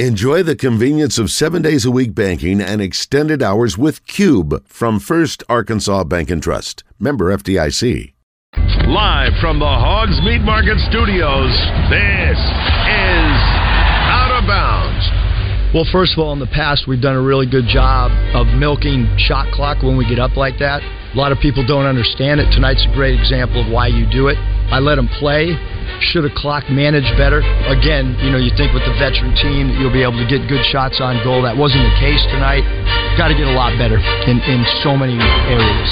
[0.00, 4.98] Enjoy the convenience of seven days a week banking and extended hours with Cube from
[4.98, 6.82] First Arkansas Bank and Trust.
[6.98, 8.12] Member FDIC.
[8.88, 11.54] Live from the Hogs Meat Market Studios,
[11.94, 13.38] this is
[14.10, 15.06] Out of Bounds.
[15.72, 19.06] Well, first of all, in the past, we've done a really good job of milking
[19.16, 20.82] shot clock when we get up like that.
[21.14, 22.50] A lot of people don't understand it.
[22.50, 24.34] Tonight's a great example of why you do it.
[24.74, 25.54] I let them play.
[26.10, 27.38] Should have clock managed better.
[27.70, 30.42] Again, you know, you think with the veteran team that you'll be able to get
[30.50, 31.46] good shots on goal.
[31.46, 32.66] That wasn't the case tonight.
[33.14, 35.90] Got to get a lot better in, in so many areas.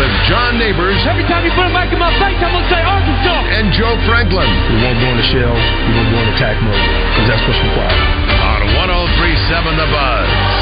[0.00, 0.96] With John Neighbors.
[1.04, 3.52] Every time you put a mic in my face, I'm going to say Arkansas.
[3.52, 4.48] And Joe Franklin.
[4.72, 5.52] We won't go in the shell.
[5.52, 8.00] We won't go in attack mode because that's what's required.
[8.48, 8.64] On
[9.12, 10.57] 1037 The Buzz.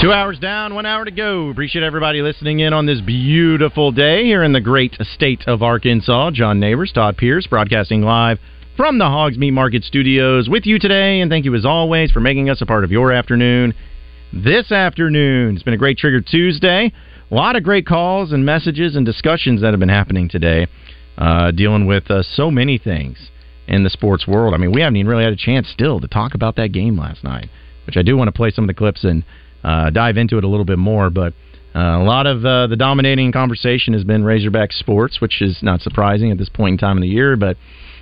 [0.00, 1.48] Two hours down, one hour to go.
[1.48, 6.30] Appreciate everybody listening in on this beautiful day here in the great state of Arkansas.
[6.30, 8.38] John Neighbors, Todd Pierce, broadcasting live
[8.76, 11.20] from the Hogs Meat Market Studios with you today.
[11.20, 13.74] And thank you as always for making us a part of your afternoon.
[14.32, 16.92] This afternoon, it's been a great Trigger Tuesday.
[17.28, 20.68] A lot of great calls and messages and discussions that have been happening today,
[21.16, 23.30] uh, dealing with uh, so many things
[23.66, 24.54] in the sports world.
[24.54, 26.96] I mean, we haven't even really had a chance still to talk about that game
[26.96, 27.50] last night,
[27.84, 29.24] which I do want to play some of the clips and
[29.64, 31.10] uh, dive into it a little bit more.
[31.10, 31.34] But
[31.74, 35.80] uh, a lot of uh, the dominating conversation has been Razorback sports, which is not
[35.80, 37.36] surprising at this point in time of the year.
[37.36, 37.56] But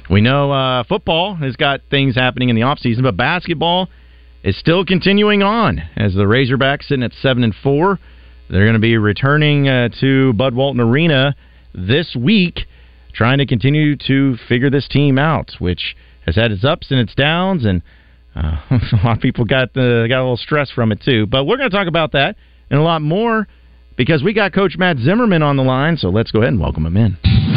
[0.08, 3.88] we know uh, football has got things happening in the offseason, but basketball
[4.42, 7.98] is still continuing on as the Razorbacks sitting at seven and four.
[8.48, 11.34] They're going to be returning uh, to Bud Walton Arena
[11.74, 12.60] this week,
[13.12, 17.14] trying to continue to figure this team out, which has had its ups and its
[17.14, 17.82] downs, and
[18.36, 21.26] uh, a lot of people got the, got a little stress from it too.
[21.26, 22.36] But we're going to talk about that
[22.70, 23.46] and a lot more
[23.96, 25.96] because we got Coach Matt Zimmerman on the line.
[25.96, 27.55] So let's go ahead and welcome him in.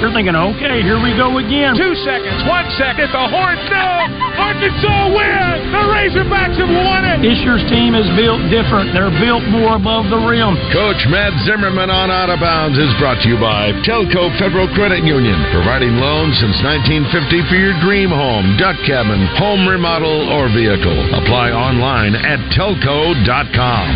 [0.00, 1.76] You're thinking, okay, here we go again.
[1.76, 4.08] Two seconds, one second, the horns, no!
[4.40, 5.60] Arkansas wins!
[5.68, 7.20] The Razorbacks have won it!
[7.20, 8.96] This year's team is built different.
[8.96, 10.56] They're built more above the rim.
[10.72, 15.04] Coach Matt Zimmerman on Out of Bounds is brought to you by Telcoe Federal Credit
[15.04, 20.96] Union, providing loans since 1950 for your dream home, duck cabin, home remodel, or vehicle.
[21.12, 23.92] Apply online at telco.com.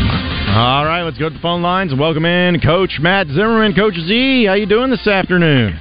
[0.53, 3.72] All right, let's go to the phone lines and welcome in Coach Matt Zimmerman.
[3.72, 5.81] Coach Z, how you doing this afternoon?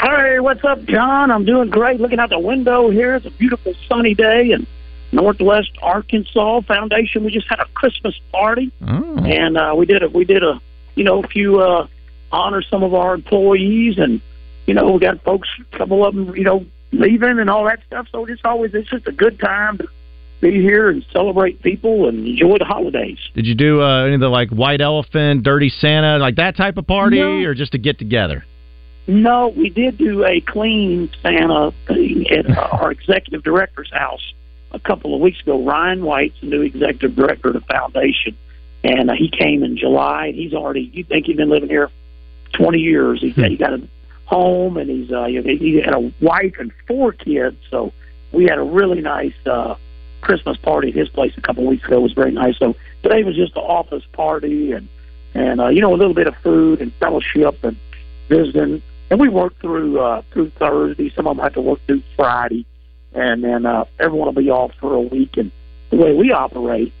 [0.00, 1.30] Hey, what's up, John?
[1.30, 2.00] I'm doing great.
[2.00, 4.66] Looking out the window here, it's a beautiful sunny day in
[5.10, 7.24] Northwest Arkansas Foundation.
[7.24, 9.18] We just had a Christmas party, Oh.
[9.24, 10.60] and uh, we did a we did a
[10.94, 11.88] you know a few uh,
[12.30, 14.20] honor some of our employees, and
[14.66, 17.80] you know we got folks, a couple of them, you know, leaving and all that
[17.86, 18.06] stuff.
[18.12, 19.88] So it's always it's just a good time to
[20.40, 23.18] be here and celebrate people and enjoy the holidays.
[23.34, 26.76] Did you do uh, any of the like White Elephant, Dirty Santa, like that type
[26.76, 27.32] of party, No.
[27.42, 28.44] or just to get together?
[29.08, 34.34] No, we did do a clean Santa thing at uh, our executive director's house
[34.70, 35.64] a couple of weeks ago.
[35.64, 38.36] Ryan White's the new executive director of the foundation,
[38.84, 40.26] and uh, he came in July.
[40.26, 41.90] And he's already, you think he's been living here
[42.52, 43.22] twenty years?
[43.22, 43.88] He, he got a
[44.26, 47.56] home, and he's uh, he had a wife and four kids.
[47.70, 47.94] So
[48.30, 49.76] we had a really nice uh,
[50.20, 51.96] Christmas party at his place a couple of weeks ago.
[51.96, 52.58] It was very nice.
[52.58, 54.86] So today was just an office party, and
[55.32, 57.78] and uh, you know a little bit of food and fellowship and
[58.28, 61.12] visiting and we work through uh through Thursday.
[61.14, 62.66] Some of them have to work through Friday,
[63.12, 65.36] and then uh, everyone will be off for a week.
[65.36, 65.50] And
[65.90, 66.92] the way we operate,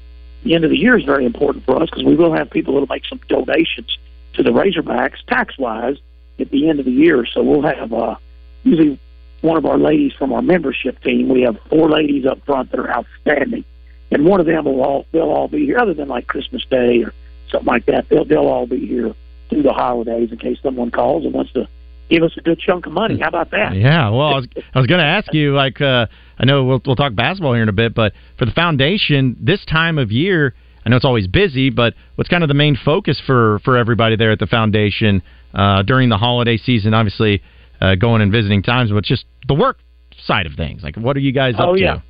[0.42, 2.74] the end of the year is very important for us because we will have people
[2.74, 3.98] that'll make some donations
[4.34, 5.96] to the Razorbacks tax wise
[6.38, 7.26] at the end of the year.
[7.26, 8.16] So we'll have uh,
[8.62, 8.98] usually
[9.40, 11.28] one of our ladies from our membership team.
[11.28, 13.64] We have four ladies up front that are outstanding,
[14.10, 17.02] and one of them will all they'll all be here, other than like Christmas Day
[17.02, 17.12] or
[17.50, 18.08] something like that.
[18.08, 19.14] They'll they'll all be here
[19.48, 21.68] through the holidays in case someone calls and wants to
[22.08, 23.18] give us a good chunk of money.
[23.20, 23.74] How about that?
[23.74, 26.06] Yeah, well, I was, I was going to ask you, like, uh,
[26.38, 29.64] I know we'll, we'll talk basketball here in a bit, but for the foundation, this
[29.64, 30.54] time of year,
[30.84, 34.16] I know it's always busy, but what's kind of the main focus for, for everybody
[34.16, 36.94] there at the foundation uh, during the holiday season?
[36.94, 37.42] Obviously,
[37.80, 39.78] uh, going and visiting times, but just the work
[40.24, 40.82] side of things.
[40.82, 41.80] Like, what are you guys up Oh, to?
[41.80, 42.00] yeah.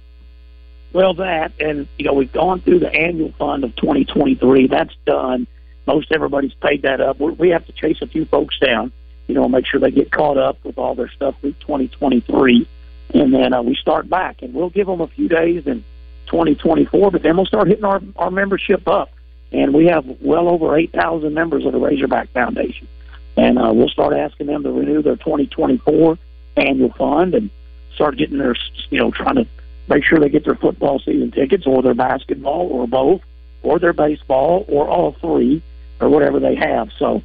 [0.92, 4.69] Well, that and you know we've gone through the annual fund of 2023.
[4.69, 5.46] That's done.
[5.87, 7.20] Most everybody's paid that up.
[7.20, 8.90] We we have to chase a few folks down.
[9.28, 12.66] You know, make sure they get caught up with all their stuff through 2023,
[13.14, 14.42] and then uh, we start back.
[14.42, 15.84] And we'll give them a few days in
[16.26, 19.10] 2024, but then we'll start hitting our our membership up.
[19.52, 22.88] And we have well over 8,000 members of the Razorback Foundation,
[23.36, 26.19] and uh, we'll start asking them to renew their 2024
[26.56, 27.50] annual fund and
[27.94, 28.56] start getting their
[28.90, 29.46] you know trying to
[29.88, 33.22] make sure they get their football season tickets or their basketball or both
[33.62, 35.62] or their baseball or all three
[36.00, 36.90] or whatever they have.
[36.98, 37.22] So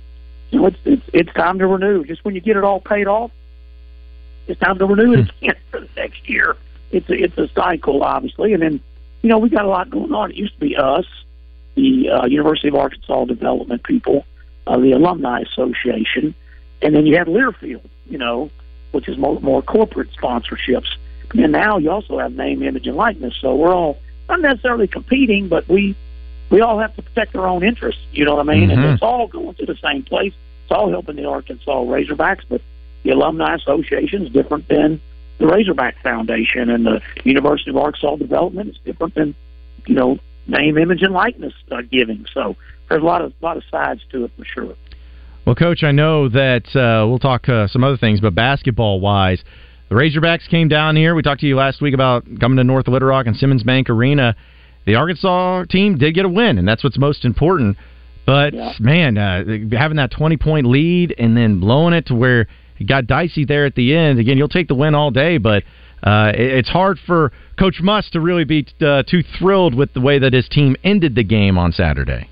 [0.54, 2.04] you know, it's it's it's time to renew.
[2.06, 3.32] Just when you get it all paid off,
[4.48, 6.56] it's time to renew it again for the next year.
[6.92, 8.80] it's a, it's a cycle, obviously, and then
[9.22, 10.32] you know we got a lot going on.
[10.32, 11.06] It used to be us,
[11.76, 14.26] the uh, University of Arkansas development people,
[14.68, 16.36] uh, the Alumni Association,
[16.82, 18.52] and then you had Learfield, you know,
[18.92, 20.96] which is more, more corporate sponsorships.
[21.34, 23.34] And now you also have name, image, and likeness.
[23.42, 23.98] So we're all
[24.30, 25.96] not necessarily competing, but we
[26.50, 28.02] we all have to protect our own interests.
[28.12, 28.70] You know what I mean?
[28.70, 28.80] Mm-hmm.
[28.80, 30.34] And it's all going to the same place.
[30.64, 32.62] It's all helping the Arkansas Razorbacks, but
[33.04, 35.02] the Alumni Association is different than
[35.40, 39.36] the Razorback Foundation, and the University of Arkansas Development is different than
[39.88, 42.26] you know name, image, and likeness uh, giving.
[42.34, 42.56] So
[42.90, 44.76] there's a lot of lot of sides to it for sure.
[45.46, 49.44] Well, Coach, I know that uh, we'll talk uh, some other things, but basketball wise,
[49.90, 51.16] the Razorbacks came down here.
[51.16, 53.90] We talked to you last week about coming to North Little Rock and Simmons Bank
[53.90, 54.36] Arena.
[54.86, 57.78] The Arkansas team did get a win, and that's what's most important.
[58.26, 58.74] But Yeah.
[58.80, 59.44] man, uh,
[59.78, 62.48] having that twenty point lead and then blowing it to where
[62.80, 64.20] it got dicey there at the end.
[64.20, 65.64] Again, you'll take the win all day, but
[66.04, 70.02] uh, it- it's hard for Coach Muss to really be uh, too thrilled with the
[70.02, 72.28] way that his team ended the game on Saturday.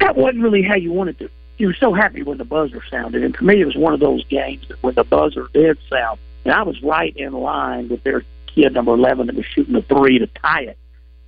[0.00, 1.28] that wasn't really how you wanted to.
[1.56, 4.00] You were so happy when the buzzer sounded, and to me, it was one of
[4.00, 8.02] those games that when the buzzer did sound, and I was right in line with
[8.02, 8.22] their
[8.54, 10.78] kid number eleven that was shooting the three to tie it,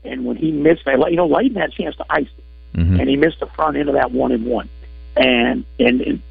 [0.05, 3.01] and when he missed that, you know, Layden had a chance to ice it, Mhm.
[3.01, 4.69] and he missed the front end of that one and one,
[5.17, 6.01] and and.
[6.01, 6.23] and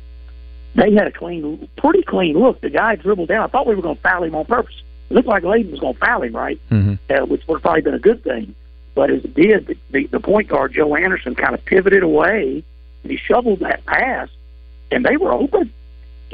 [0.77, 2.59] they had a clean, pretty clean look.
[2.59, 3.43] The guy dribbled down.
[3.45, 4.75] I thought we were going to foul him on purpose.
[5.09, 6.59] It looked like Layden was going to foul him, right?
[6.69, 6.97] Mhm.
[7.11, 8.53] uh, which would have probably been a good thing.
[8.93, 12.61] But as it did, the, the, the point guard Joe Anderson kind of pivoted away
[13.03, 14.27] and he shoveled that pass,
[14.91, 15.71] and they were open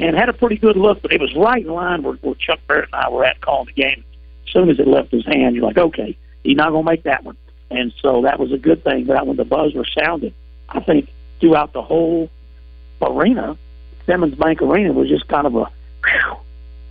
[0.00, 1.00] and had a pretty good look.
[1.02, 3.66] But it was right in line where, where Chuck Barrett and I were at calling
[3.66, 4.02] the game.
[4.52, 7.24] Soon as it left his hand, you're like, okay, he's not going to make that
[7.24, 7.36] one.
[7.70, 9.06] And so that was a good thing.
[9.06, 10.34] But when the buzzer sounded,
[10.68, 11.10] I think
[11.40, 12.30] throughout the whole
[13.00, 13.56] arena,
[14.06, 15.64] Simmons Bank Arena was just kind of a,
[16.04, 16.36] whew,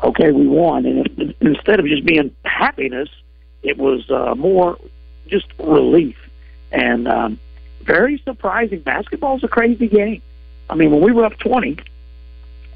[0.03, 0.85] okay, we won.
[0.85, 3.09] And it, instead of just being happiness,
[3.61, 4.77] it was uh, more
[5.27, 6.17] just relief
[6.71, 7.39] and um,
[7.81, 8.79] very surprising.
[8.79, 10.21] Basketball's a crazy game.
[10.69, 11.77] I mean, when we were up twenty,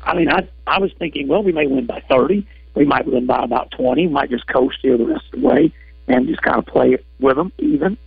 [0.04, 2.46] I mean, I I was thinking, well, we may win by thirty.
[2.76, 4.08] We might win by about twenty.
[4.08, 5.74] Might just coast here the rest of the way
[6.08, 7.98] and just kind of play it with them even.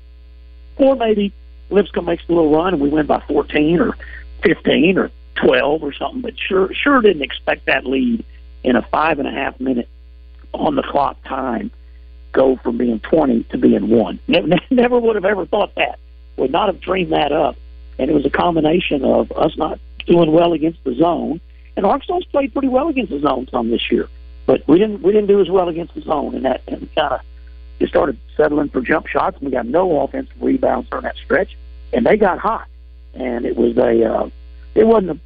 [0.77, 1.33] Or maybe
[1.71, 3.97] Lipscomb makes a little run and we win by fourteen or
[4.43, 6.21] fifteen or twelve or something.
[6.21, 8.25] But sure, sure didn't expect that lead
[8.63, 9.89] in a five and a half minute
[10.53, 11.71] on the clock time
[12.33, 14.19] go from being 20 to being one.
[14.71, 15.99] Never, would have ever thought that.
[16.37, 17.57] Would not have dreamed that up.
[17.99, 21.41] And it was a combination of us not doing well against the zone,
[21.77, 24.09] and Arkansas's played pretty well against the zone some this year,
[24.49, 27.13] but we didn't we didn't do as well against the zone, and that and kind
[27.13, 27.21] of
[27.79, 29.37] just started settling for jump shots.
[29.37, 31.55] And we got no offensive rebounds during that stretch,
[31.93, 32.67] and they got hot,
[33.13, 34.31] and it was a uh,
[34.75, 35.21] it wasn't a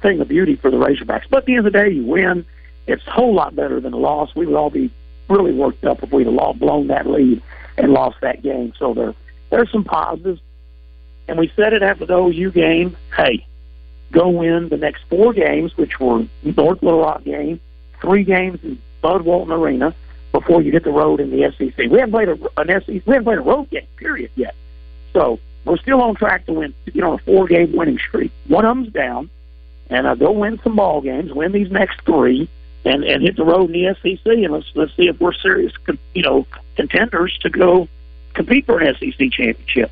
[0.00, 1.24] thing of beauty for the Razorbacks.
[1.28, 2.46] But at the end of the day, you win.
[2.86, 4.32] It's a whole lot better than a loss.
[4.36, 4.92] We would all be
[5.28, 7.42] really worked up if we'd have blown that lead
[7.76, 8.74] and lost that game.
[8.78, 9.14] So there,
[9.50, 10.40] there's some positives.
[11.26, 12.96] And we said it after the OU game.
[13.14, 13.44] Hey,
[14.12, 17.60] go win the next four games, which were North Little Rock game,
[18.00, 19.94] three games in Bud Walton Arena
[20.32, 21.76] before you hit the road in the SEC.
[21.90, 23.06] We haven't played a, an SEC.
[23.06, 24.54] We haven't played a road game, period, yet.
[25.12, 26.74] So we're still on track to win.
[26.86, 28.32] You know, a four-game winning streak.
[28.46, 29.30] One of them's down,
[29.90, 31.32] and uh, go win some ball games.
[31.32, 32.48] Win these next three
[32.84, 35.72] and and hit the road in the SEC, and let's let's see if we're serious,
[36.14, 36.46] you know,
[36.76, 37.88] contenders to go
[38.34, 39.90] compete for an SEC championship.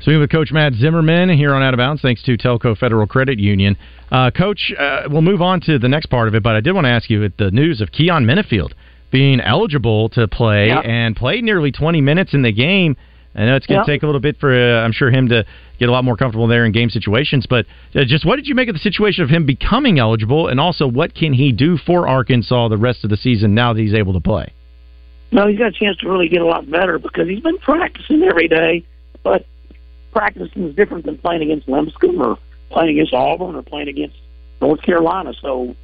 [0.00, 3.38] Speaking with Coach Matt Zimmerman here on Out of Bounds, thanks to Telcoe Federal Credit
[3.38, 3.76] Union.
[4.10, 6.72] Uh, Coach, uh, we'll move on to the next part of it, but I did
[6.72, 8.72] want to ask you with the news of Keyon Menifield
[9.12, 10.80] being eligible to play Yeah.
[10.80, 12.96] and played nearly 20 minutes in the game.
[13.36, 13.94] I know it's going to Yeah.
[13.94, 15.44] take a little bit for, uh, I'm sure, him to
[15.78, 17.64] get a lot more comfortable there in game situations, but
[17.94, 20.86] uh, just what did you make of the situation of him becoming eligible, and also
[20.86, 24.12] what can he do for Arkansas the rest of the season now that he's able
[24.14, 24.48] to play?
[25.30, 28.22] No, he's got a chance to really get a lot better because he's been practicing
[28.24, 28.84] every day,
[29.22, 29.46] but
[30.12, 32.38] practicing is different than playing against Lipscomb or
[32.70, 34.16] playing against Auburn or playing against
[34.60, 35.32] North Carolina.
[35.40, 35.74] So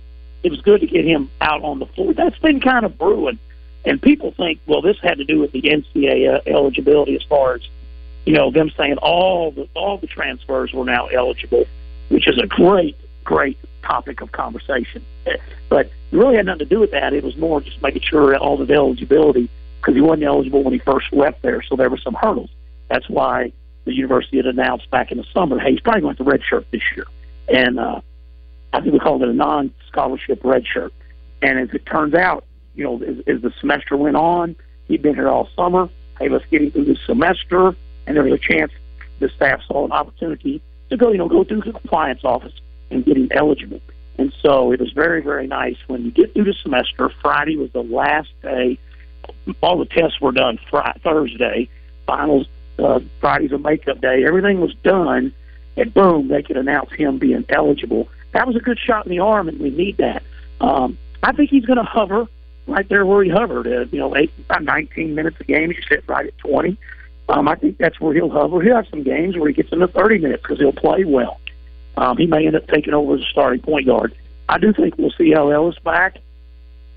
[0.42, 2.14] it was good to get him out on the floor.
[2.14, 3.38] That's been kind of brewing.
[3.85, 7.62] And people think, well, this had to do with the NCAA eligibility as far as,
[8.26, 11.64] you know, them saying all the all the transfers were now eligible,
[12.08, 15.04] which is a great, great topic of conversation.
[15.68, 17.12] But it really had nothing to do with that.
[17.12, 19.49] It was more just making sure all the eligibility
[19.80, 22.50] because he wasn't eligible when he first left there, so there were some hurdles.
[22.88, 23.52] That's why
[23.88, 26.83] the university had announced back in the summer, hey, he's probably going to redshirt this
[26.95, 27.07] year,
[27.49, 28.00] and uh,
[28.73, 30.90] I think we called it a non-scholarship redshirt.
[31.40, 35.14] And as it turns out, you know, as, as the semester went on, he'd been
[35.14, 35.88] here all summer.
[36.18, 37.75] Hey, let's get him through this semester,
[38.07, 38.73] and there was a chance
[39.21, 42.52] the staff saw an opportunity to go, you know, go through the compliance office
[42.90, 43.80] and get him eligible.
[44.18, 47.11] And so it was very, very nice when you get through the semester.
[47.23, 48.78] Friday was the last day.
[49.61, 51.68] All the tests were done Friday, Thursday.
[52.07, 52.47] Finals,
[52.78, 54.25] uh, Friday's a makeup day.
[54.25, 55.32] Everything was done,
[55.76, 58.08] and boom, they could announce him being eligible.
[58.32, 60.23] That was a good shot in the arm, and we need that.
[60.61, 62.26] Um, I think he's going to hover
[62.66, 63.66] right there where he hovered.
[63.66, 65.70] Uh, you know, eight, about 19 minutes a game.
[65.70, 66.76] He sit right at 20.
[67.30, 68.62] Um, I think that's where he'll hover.
[68.62, 71.40] He'll have some games where he gets into 30 minutes because he'll play well.
[71.97, 74.14] Um, he may end up taking over as a starting point guard.
[74.49, 76.18] I do think we'll see El Ellis back.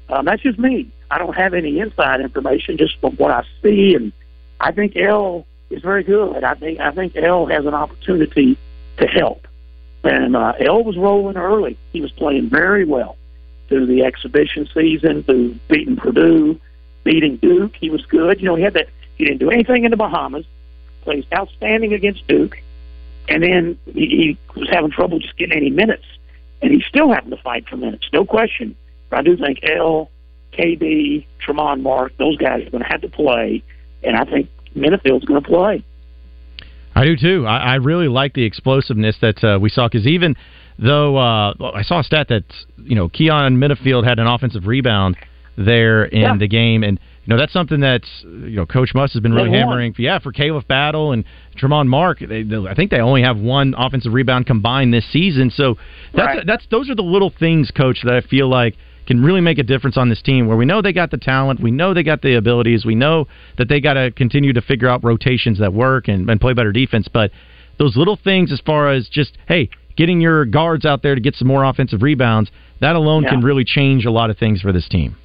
[0.09, 0.91] Um, that's just me.
[1.09, 4.13] I don't have any inside information, just from what I see, and
[4.59, 6.43] I think El is very good.
[6.43, 8.57] I think I think El has an opportunity
[8.97, 9.47] to help.
[10.03, 11.77] And uh, El was rolling early.
[11.93, 13.17] He was playing very well
[13.67, 16.59] through the exhibition season, through beating Purdue,
[17.03, 17.75] beating Duke.
[17.79, 18.39] He was good.
[18.39, 18.87] You know, he had that.
[19.15, 20.45] He didn't do anything in the Bahamas.
[21.03, 22.61] Plays outstanding against Duke
[23.31, 26.05] and then he, he was having trouble just getting any minutes,
[26.61, 28.75] and he's still having to fight for minutes, no question.
[29.09, 30.09] But I do think El,
[30.53, 33.63] KB, Tramon Mark, those guys are going to have to play,
[34.03, 35.83] and I think Menifield's going to play.
[36.95, 37.45] I do too.
[37.47, 40.35] I, I really like the explosiveness that uh, we saw because even
[40.77, 42.43] though uh, I saw a stat that
[42.77, 45.15] you know Keyon Menifield had an offensive rebound
[45.57, 46.37] there in yeah.
[46.37, 49.51] the game, and you know that's something that's you know Coach Muss has been really
[49.51, 49.93] hammering.
[49.97, 51.23] Yeah, for Khalif Battle and
[51.57, 55.49] Tramon Mark, they, they, I think they only have one offensive rebound combined this season.
[55.49, 55.75] So
[56.13, 56.43] that's right.
[56.45, 58.75] that's those are the little things, Coach, that I feel like
[59.11, 60.47] can really make a difference on this team.
[60.47, 63.27] Where we know they got the talent, we know they got the abilities, we know
[63.57, 66.71] that they got to continue to figure out rotations that work and, and play better
[66.71, 67.07] defense.
[67.11, 67.31] But
[67.77, 71.35] those little things, as far as just hey, getting your guards out there to get
[71.35, 73.31] some more offensive rebounds, that alone yeah.
[73.31, 75.17] can really change a lot of things for this team.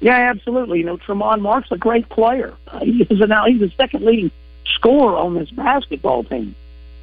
[0.00, 0.78] Yeah, absolutely.
[0.78, 2.54] You know, Tramon Mark's a great player.
[2.66, 4.32] Uh, he is now he's the second leading
[4.74, 6.56] scorer on this basketball team,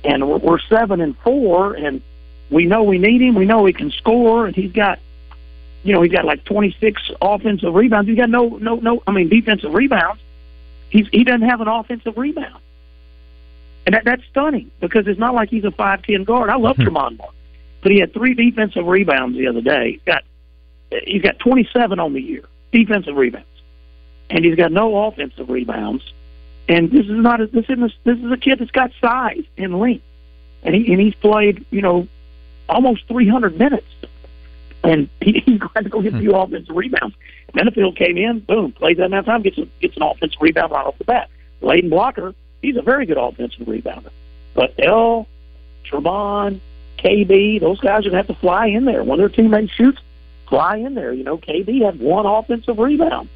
[0.04, 2.02] and we're, we're seven and four, and
[2.52, 3.36] we know we need him.
[3.36, 5.00] We know he can score, and he's got,
[5.84, 8.10] you know, he's got like twenty six offensive rebounds.
[8.10, 9.02] He's got no, no, no.
[9.08, 10.22] I mean, defensive rebounds.
[10.90, 12.62] He's he doesn't have an offensive rebound,
[13.86, 16.50] and that, that's stunning because it's not like he's a five ten guard.
[16.50, 16.84] I love hmm.
[16.84, 17.34] Tramon Mark,
[17.82, 19.94] but he had three defensive rebounds the other day.
[19.94, 20.24] He's got
[21.06, 23.48] he's got twenty seven on the year defensive rebounds,
[24.30, 26.04] and he's got no offensive rebounds.
[26.68, 29.44] And this is not a, this is a, this is a kid that's got size
[29.58, 30.04] and length,
[30.62, 32.08] and he and he's played you know
[32.70, 33.88] almost 300 minutes,
[34.84, 36.20] and he, he's glad to go get hmm.
[36.20, 37.16] a few offensive rebounds.
[37.54, 40.72] Menifield came in, boom, plays that amount of time, gets a, gets an offensive rebound
[40.72, 41.30] right off the bat.
[41.62, 44.12] Layden Blocker, he's a very good offensive rebounder,
[44.54, 45.28] but El,
[45.86, 46.62] Tramon,
[47.00, 49.04] KB, those guys are going to have to fly in there.
[49.04, 50.00] When their teammate shoots,
[50.50, 51.14] fly in there.
[51.14, 53.30] You know, KB had one offensive rebound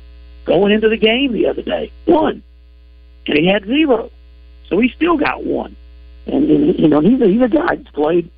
[0.46, 2.44] going into the game the other day, one,
[3.28, 4.12] and he had zero,
[4.68, 5.76] so he still got one.
[6.26, 8.30] And you know, he's a, he's a guy that's played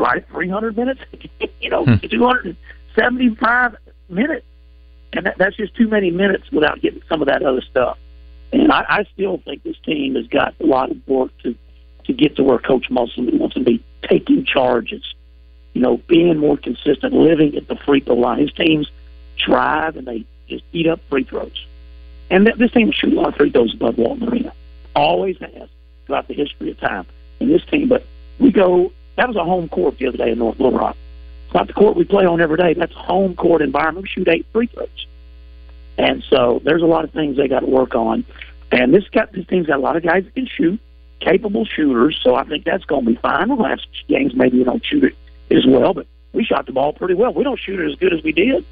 [0.00, 1.00] right 300 minutes,
[1.60, 1.94] you know, hmm.
[1.96, 3.76] 275
[4.08, 4.46] minutes,
[5.12, 7.98] and that, that's just too many minutes without getting some of that other stuff.
[8.52, 11.54] And I, I still think this team has got a lot of work to
[12.04, 15.14] to get to where Coach Musselman wants to be taking charges
[15.72, 18.38] you know, being more consistent, living at the free throw line.
[18.38, 18.90] His teams
[19.36, 21.66] drive and they just eat up free throws.
[22.28, 24.52] And th- this team shoots a lot of free throws above Walton Arena.
[24.94, 25.68] Always has
[26.06, 27.06] throughout the history of time
[27.38, 27.88] in this team.
[27.88, 28.04] But
[28.38, 30.96] we go, that was a home court the other day in North Little Rock.
[31.46, 32.74] It's not the court we play on every day.
[32.74, 34.04] That's home court environment.
[34.04, 35.06] We shoot eight free throws.
[35.98, 38.24] And so there's a lot of things they got to work on.
[38.72, 40.80] And this got this team's got a lot of guys that can shoot,
[41.20, 42.18] capable shooters.
[42.22, 43.50] So I think that's going to be fine.
[43.50, 45.14] Have some games maybe you don't shoot it
[45.54, 47.34] as well, but we shot the ball pretty well.
[47.34, 48.64] We don't shoot it as good as we did.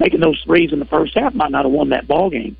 [0.00, 2.56] Making those threes in the first half might not have won that ball game.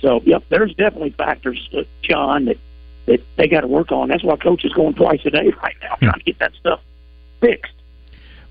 [0.00, 2.58] So, yep, there's definitely factors, uh, John, that
[3.06, 4.08] that they got to work on.
[4.08, 6.80] That's why coach is going twice a day right now, trying to get that stuff
[7.40, 7.72] fixed.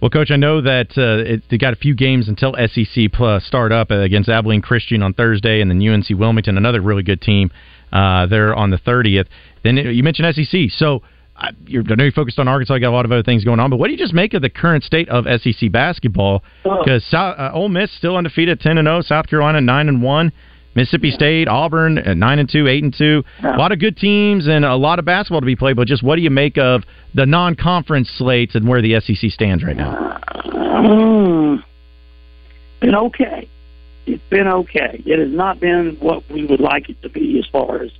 [0.01, 3.45] Well, Coach, I know that uh, it, they got a few games until SEC plus
[3.45, 7.51] start up against Abilene Christian on Thursday, and then UNC Wilmington, another really good team.
[7.93, 9.27] Uh, there on the 30th.
[9.63, 11.01] Then you mentioned SEC, so
[11.37, 12.73] I, you're, I know you're focused on Arkansas.
[12.73, 14.33] You got a lot of other things going on, but what do you just make
[14.33, 16.43] of the current state of SEC basketball?
[16.63, 17.17] Because oh.
[17.17, 19.01] uh, Ole Miss still undefeated, ten and zero.
[19.01, 20.33] South Carolina nine and one.
[20.75, 21.15] Mississippi yeah.
[21.15, 23.23] State, Auburn at nine and two, eight and two.
[23.41, 23.55] Yeah.
[23.55, 25.75] A lot of good teams and a lot of basketball to be played.
[25.75, 29.63] But just what do you make of the non-conference slates and where the SEC stands
[29.63, 30.19] right now?
[30.53, 31.63] Um,
[32.81, 33.49] been okay.
[34.05, 35.01] It's been okay.
[35.05, 37.91] It has not been what we would like it to be as far as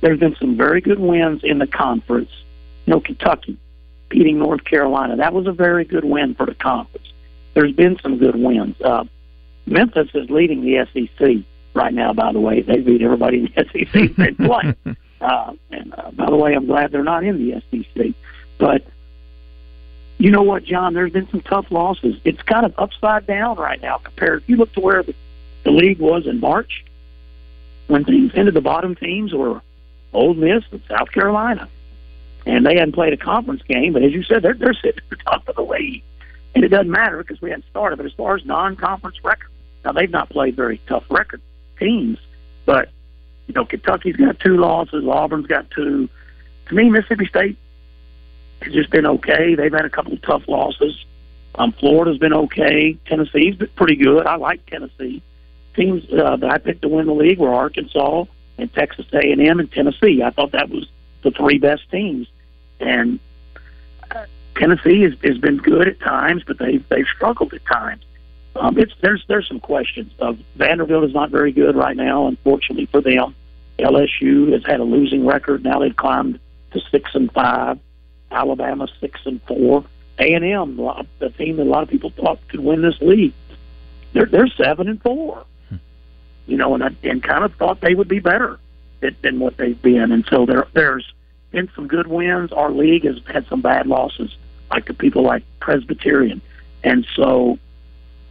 [0.00, 2.30] there's been some very good wins in the conference
[2.86, 3.58] you know, Kentucky
[4.08, 5.16] beating North Carolina.
[5.16, 7.06] That was a very good win for the conference.
[7.54, 8.80] There's been some good wins.
[8.80, 9.04] Uh,
[9.66, 11.44] Memphis is leading the SEC
[11.76, 12.12] right now.
[12.12, 14.74] By the way, they beat everybody in the SEC they play.
[15.20, 18.14] uh, and uh, by the way, I'm glad they're not in the SEC.
[18.58, 18.82] But
[20.18, 20.94] you know what, John?
[20.94, 22.16] There's been some tough losses.
[22.24, 24.42] It's kind of upside down right now compared.
[24.42, 25.14] If you look to where the,
[25.64, 26.84] the league was in March,
[27.86, 29.60] when things ended, the bottom teams were
[30.12, 31.68] Ole Miss and South Carolina,
[32.46, 33.92] and they hadn't played a conference game.
[33.92, 36.02] But as you said, they're they're sitting at the top of the league,
[36.54, 37.96] and it doesn't matter because we hadn't started.
[37.96, 39.50] But as far as non-conference record,
[39.84, 41.42] now they've not played very tough record
[41.78, 42.18] teams,
[42.64, 42.90] but
[43.46, 46.08] you know Kentucky's got two losses, Auburn's got two.
[46.68, 47.58] To me, Mississippi State
[48.62, 49.54] has just been okay.
[49.54, 51.04] They've had a couple of tough losses.
[51.56, 52.98] Um, Florida's been okay.
[53.06, 54.26] Tennessee's been pretty good.
[54.26, 55.22] I like Tennessee.
[55.74, 58.24] Teams uh, that I picked to win the league were Arkansas
[58.58, 60.22] and Texas A&M and Tennessee.
[60.22, 60.86] I thought that was
[61.22, 62.28] the three best teams,
[62.80, 63.18] and
[64.10, 68.02] uh, Tennessee has, has been good at times, but they've they've struggled at times.
[68.60, 70.12] Um, it's there's there's some questions.
[70.18, 73.34] Uh, Vanderbilt is not very good right now, unfortunately for them.
[73.78, 75.64] LSU has had a losing record.
[75.64, 76.40] Now they've climbed
[76.72, 77.78] to six and five.
[78.30, 79.84] Alabama six and four.
[80.18, 80.76] A and M,
[81.18, 83.34] the team that a lot of people thought could win this league,
[84.12, 85.44] they're they're seven and four.
[85.68, 85.76] Hmm.
[86.46, 88.58] You know, and I and kind of thought they would be better
[89.00, 90.12] than, than what they've been.
[90.12, 91.12] And so there there's
[91.50, 92.52] been some good wins.
[92.52, 94.34] Our league has had some bad losses,
[94.70, 96.40] like the people like Presbyterian,
[96.82, 97.58] and so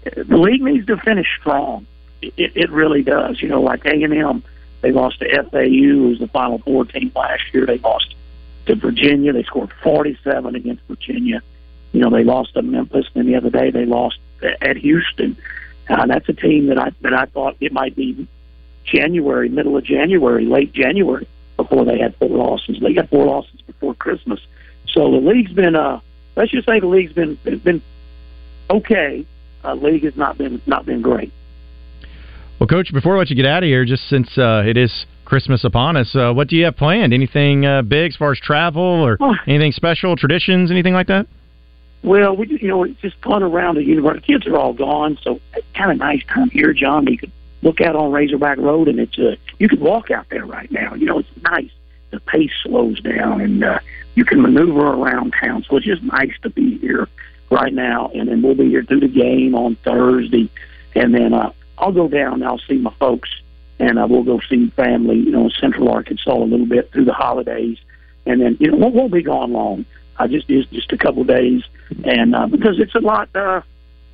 [0.05, 1.87] the league needs to finish strong.
[2.21, 3.41] It, it really does.
[3.41, 4.43] You know, like A and M,
[4.81, 7.65] they lost to FAU, who was the Final Four team last year.
[7.65, 8.15] They lost
[8.67, 9.33] to Virginia.
[9.33, 11.41] They scored 47 against Virginia.
[11.91, 14.19] You know, they lost to Memphis, and the other day they lost
[14.61, 15.37] at Houston.
[15.89, 18.27] Uh, that's a team that I that I thought it might be
[18.83, 22.79] January, middle of January, late January before they had four losses.
[22.81, 24.39] They got four losses before Christmas.
[24.87, 25.99] So the league's been uh
[26.35, 27.81] let's just say the league's been been
[28.69, 29.25] okay.
[29.65, 31.31] Uh, league has not been not been great.
[32.59, 35.05] Well, coach, before I let you get out of here, just since uh, it is
[35.25, 36.15] Christmas upon us.
[36.15, 37.13] Uh, what do you have planned?
[37.13, 39.33] Anything uh, big as far as travel or oh.
[39.47, 41.27] anything special, traditions, anything like that?
[42.03, 44.33] Well, we you know just fun around the university.
[44.33, 47.07] Kids are all gone, so it's kind of nice time here, John.
[47.07, 47.31] You could
[47.63, 50.93] look out on Razorback Road, and it's uh, you could walk out there right now.
[50.93, 51.71] You know, it's nice.
[52.11, 53.79] The pace slows down, and uh,
[54.13, 55.65] you can maneuver around town.
[55.67, 57.09] So it's just nice to be here
[57.49, 58.09] right now.
[58.13, 60.49] And then we'll be here through the game on Thursday,
[60.95, 62.35] and then uh, I'll go down.
[62.35, 63.29] and I'll see my folks
[63.79, 67.05] and uh, we'll go see family, you know, in Central Arkansas a little bit through
[67.05, 67.77] the holidays,
[68.25, 69.85] and then you know won't, won't be gone long.
[70.17, 71.63] I just just just a couple days,
[72.05, 73.61] and uh, because it's a lot, uh,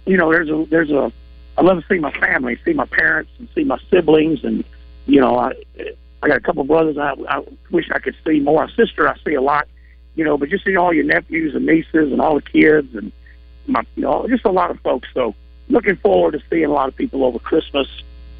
[0.05, 1.11] you know, there's a there's a
[1.57, 4.63] I love to see my family, see my parents, and see my siblings, and
[5.05, 5.53] you know, I
[6.23, 8.63] I got a couple brothers I, I wish I could see more.
[8.63, 9.67] A sister I see a lot,
[10.15, 13.11] you know, but just see all your nephews and nieces and all the kids and
[13.67, 15.07] you know just a lot of folks.
[15.13, 15.35] So
[15.69, 17.87] looking forward to seeing a lot of people over Christmas,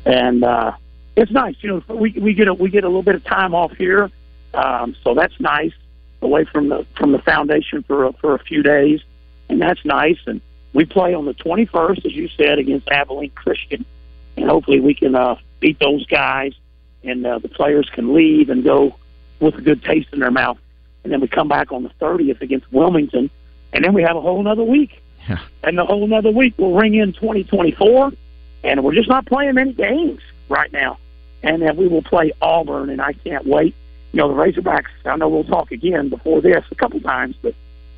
[0.06, 0.74] and uh,
[1.16, 1.56] it's nice.
[1.62, 4.10] You know, we we get a we get a little bit of time off here,
[4.54, 5.74] um, so that's nice
[6.22, 9.02] away from the from the foundation for a, for a few days,
[9.50, 10.20] and that's nice.
[10.26, 10.42] And
[10.74, 13.86] we play on the 21st, as you said, against Abilene Christian,
[14.38, 16.54] and hopefully we can uh, beat those guys,
[17.04, 18.96] and uh, the players can leave and go
[19.40, 20.58] with a good taste in their mouth.
[21.04, 23.30] And then we come back on the 30th against Wilmington,
[23.74, 25.01] and then we have a whole another week.
[25.28, 25.40] Yeah.
[25.64, 28.12] And the whole another week we'll ring in 2024,
[28.64, 30.98] and we're just not playing many games right now.
[31.44, 33.76] And then we will play Auburn, and I can't wait.
[34.12, 37.56] You know, the Razorbacks, I know we'll talk again before this a couple times, but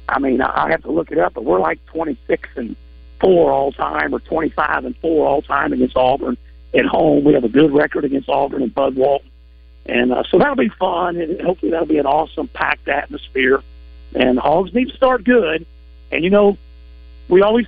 [0.08, 2.76] I mean, I have to look it up, but we're like 26 and
[3.20, 6.38] 4 all time or 25 and 4 all time against Auburn
[6.74, 7.24] at home.
[7.24, 9.30] We have a good record against Auburn and Bud Walton.
[9.86, 13.62] And uh, so that'll be fun, and hopefully that'll be an awesome, packed atmosphere.
[14.16, 15.66] And Hogs need to start good.
[16.12, 16.58] And, you know,
[17.30, 17.68] we always,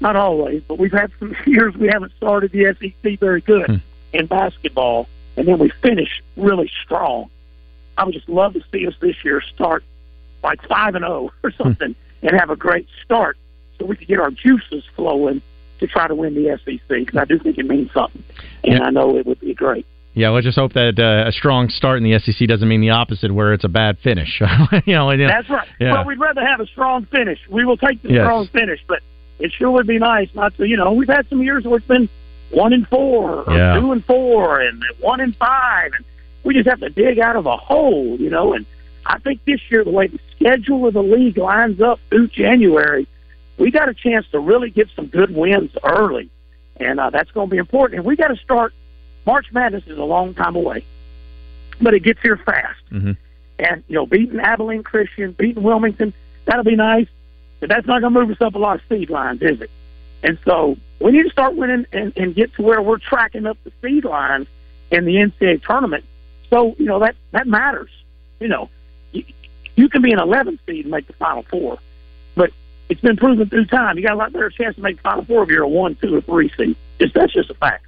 [0.00, 3.66] not always, but we've had some years we haven't started the SEC very good.
[3.66, 3.76] Hmm
[4.14, 7.28] in basketball, and then we finish really strong.
[7.98, 9.84] I would just love to see us this year start
[10.42, 11.62] like five and zero oh or hmm.
[11.62, 13.36] something, and have a great start,
[13.78, 15.42] so we can get our juices flowing
[15.80, 18.22] to try to win the SEC because I do think it means something,
[18.62, 18.84] and yeah.
[18.84, 19.86] I know it would be great.
[20.14, 22.90] Yeah, let's just hope that uh, a strong start in the SEC doesn't mean the
[22.90, 24.40] opposite, where it's a bad finish.
[24.86, 25.68] you know, that's right.
[25.80, 25.92] Yeah.
[25.92, 27.40] Well, we'd rather have a strong finish.
[27.50, 28.24] We will take the yes.
[28.24, 29.00] strong finish, but
[29.40, 30.66] it sure would be nice not to.
[30.66, 32.08] You know, we've had some years where it's been
[32.50, 33.78] one and four, or yeah.
[33.80, 36.04] two and four, and one and five, and
[36.44, 38.52] we just have to dig out of a hole, you know.
[38.54, 38.66] And
[39.04, 43.08] I think this year, the way the schedule of the league lines up through January,
[43.58, 46.30] we got a chance to really get some good wins early,
[46.76, 47.98] and uh, that's going to be important.
[47.98, 48.72] And we got to start.
[49.26, 50.84] March Madness is a long time away,
[51.80, 52.80] but it gets here fast.
[52.90, 53.12] Mm-hmm.
[53.58, 56.12] And you know, beating Abilene Christian, beating Wilmington,
[56.44, 57.06] that'll be nice.
[57.60, 59.70] But that's not going to move us up a lot of seed lines, is it?
[60.22, 63.56] And so we need to start winning and, and get to where we're tracking up
[63.64, 64.48] the seed lines
[64.90, 66.04] in the NCAA tournament.
[66.50, 67.90] So you know that that matters.
[68.40, 68.70] You know,
[69.12, 69.24] you,
[69.76, 71.78] you can be an 11 seed and make the Final Four,
[72.34, 72.50] but
[72.88, 73.96] it's been proven through time.
[73.96, 76.16] You got a lot better chance to make Final Four if you're a one, two,
[76.16, 76.76] or three seed.
[77.00, 77.84] Just that's just a fact.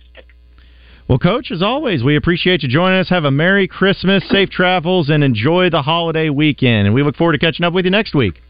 [1.09, 3.09] Well, Coach, as always, we appreciate you joining us.
[3.11, 6.87] Have a Merry Christmas, safe travels, and enjoy the holiday weekend.
[6.87, 8.43] And we look forward to catching up with you next week.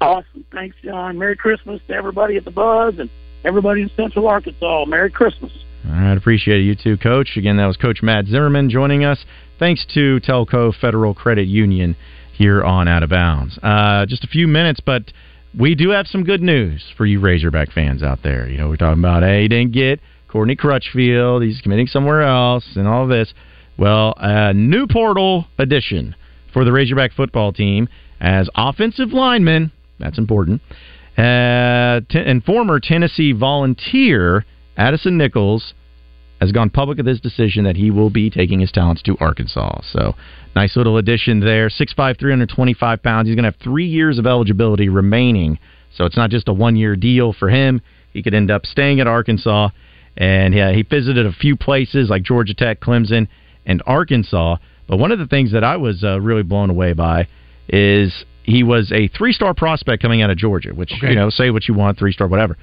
[0.00, 0.46] Awesome.
[0.50, 1.18] Thanks, John.
[1.18, 3.10] Merry Christmas to everybody at the Buzz and
[3.44, 4.86] everybody in Central Arkansas.
[4.86, 5.52] Merry Christmas.
[5.86, 6.64] All right, appreciate it.
[6.64, 7.36] You too, Coach.
[7.36, 9.22] Again, that was Coach Matt Zimmerman joining us.
[9.58, 11.96] Thanks to Telcoe Federal Credit Union
[12.32, 13.58] here on Out of Bounds.
[13.62, 15.12] Uh, just a few minutes, but
[15.58, 18.48] we do have some good news for you Razorback fans out there.
[18.48, 21.42] You know, we're talking about, hey, didn't get Courtney Crutchfield.
[21.42, 23.34] He's committing somewhere else and all this.
[23.76, 26.14] Well, a new portal addition
[26.52, 27.88] for the Razorback football team
[28.20, 29.72] as offensive lineman.
[29.98, 30.60] That's important.
[31.18, 34.44] Uh, t- and former Tennessee volunteer
[34.76, 35.74] Addison Nichols
[36.40, 39.80] has gone public with his decision that he will be taking his talents to Arkansas.
[39.92, 40.14] So,
[40.54, 41.68] nice little addition there.
[41.68, 43.28] 6'5", 325 pounds.
[43.28, 45.58] He's going to have three years of eligibility remaining.
[45.94, 47.82] So, it's not just a one year deal for him.
[48.12, 49.70] He could end up staying at Arkansas
[50.20, 53.26] and yeah, he visited a few places like Georgia Tech, Clemson,
[53.64, 54.56] and Arkansas.
[54.86, 57.26] But one of the things that I was uh, really blown away by
[57.68, 61.08] is he was a three-star prospect coming out of Georgia, which okay.
[61.08, 62.58] you know, say what you want, three-star, whatever.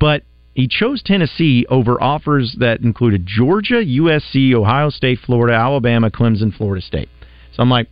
[0.00, 0.22] But
[0.54, 6.80] he chose Tennessee over offers that included Georgia, USC, Ohio State, Florida, Alabama, Clemson, Florida
[6.80, 7.10] State.
[7.52, 7.88] So I'm like,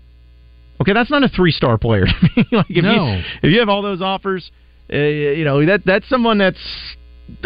[0.80, 2.06] okay, that's not a three-star player.
[2.50, 3.12] like if no.
[3.12, 4.50] you if you have all those offers,
[4.90, 6.56] uh, you know that that's someone that's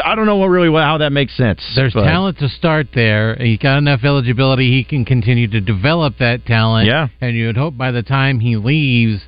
[0.05, 1.61] I don't know what really how that makes sense.
[1.75, 2.05] There's but.
[2.05, 3.37] talent to start there.
[3.37, 6.87] He's got enough eligibility; he can continue to develop that talent.
[6.87, 9.22] Yeah, and you would hope by the time he leaves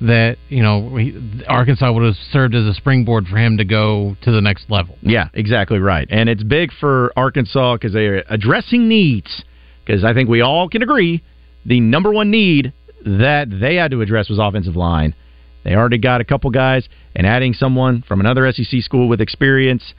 [0.00, 0.98] that you know
[1.48, 4.96] Arkansas would have served as a springboard for him to go to the next level.
[5.02, 6.06] Yeah, exactly right.
[6.10, 9.44] And it's big for Arkansas because they're addressing needs.
[9.84, 11.22] Because I think we all can agree
[11.66, 12.72] the number one need
[13.04, 15.14] that they had to address was offensive line.
[15.64, 19.94] They already got a couple guys, and adding someone from another SEC school with experience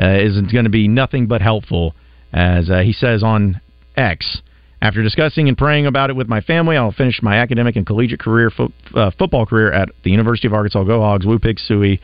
[0.00, 1.94] uh, isn't going to be nothing but helpful.
[2.32, 3.60] As uh, he says on
[3.96, 4.40] X,
[4.82, 8.20] after discussing and praying about it with my family, I'll finish my academic and collegiate
[8.20, 10.84] career, fo- uh, football career at the University of Arkansas.
[10.84, 12.00] Go Hogs, Woo Pig Sooie,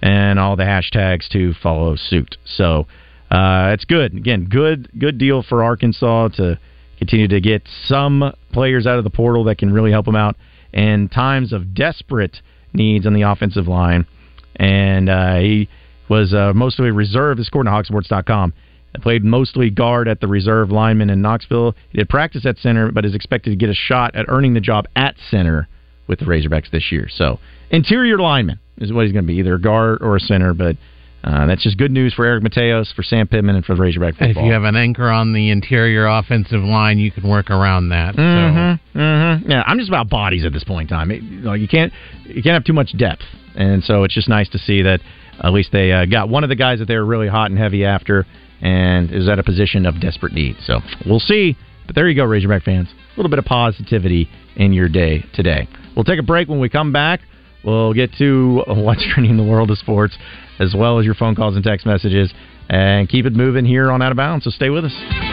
[0.00, 2.36] and all the hashtags to follow suit.
[2.44, 2.86] So
[3.30, 4.14] uh, it's good.
[4.14, 6.58] Again, good good deal for Arkansas to
[6.98, 10.36] continue to get some players out of the portal that can really help them out
[10.72, 12.40] in times of desperate
[12.72, 14.06] needs on the offensive line.
[14.56, 15.68] And uh, he
[16.08, 18.52] was uh, mostly reserve, according to Hogsports.com.
[19.02, 21.74] Played mostly guard at the reserve lineman in Knoxville.
[21.90, 24.60] He did practice at center, but is expected to get a shot at earning the
[24.60, 25.68] job at center
[26.06, 27.06] with the Razorbacks this year.
[27.10, 27.38] So,
[27.70, 30.76] interior lineman is what he's going to be, either a guard or a center, but
[31.26, 34.14] uh, that's just good news for Eric Mateos, for Sam Pittman, and for the Razorback
[34.14, 34.44] football.
[34.44, 38.14] If you have an anchor on the interior offensive line, you can work around that.
[38.14, 38.98] Mm-hmm, so.
[38.98, 39.50] mm-hmm.
[39.50, 41.10] Yeah, I'm just about bodies at this point in time.
[41.10, 43.24] It, you, know, you can't you can't have too much depth,
[43.56, 45.00] and so it's just nice to see that
[45.42, 47.58] at least they uh, got one of the guys that they were really hot and
[47.58, 48.24] heavy after,
[48.60, 50.54] and is at a position of desperate need.
[50.62, 51.56] So we'll see.
[51.86, 52.88] But there you go, Razorback fans.
[52.88, 55.66] A little bit of positivity in your day today.
[55.96, 57.20] We'll take a break when we come back.
[57.64, 60.16] We'll get to what's trending in the world of sports
[60.58, 62.32] as well as your phone calls and text messages.
[62.68, 64.44] And keep it moving here on Out of Bounds.
[64.44, 65.25] So stay with us.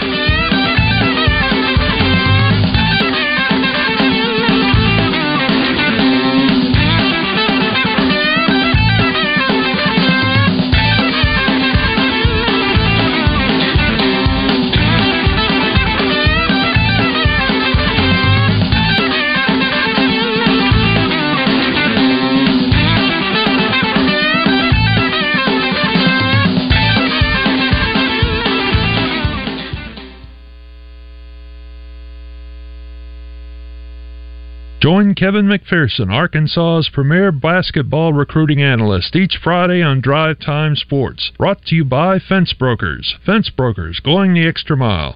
[35.24, 41.32] Kevin McPherson, Arkansas's premier basketball recruiting analyst, each Friday on Drive Time Sports.
[41.38, 43.16] Brought to you by Fence Brokers.
[43.26, 45.16] Fence Brokers, going the extra mile.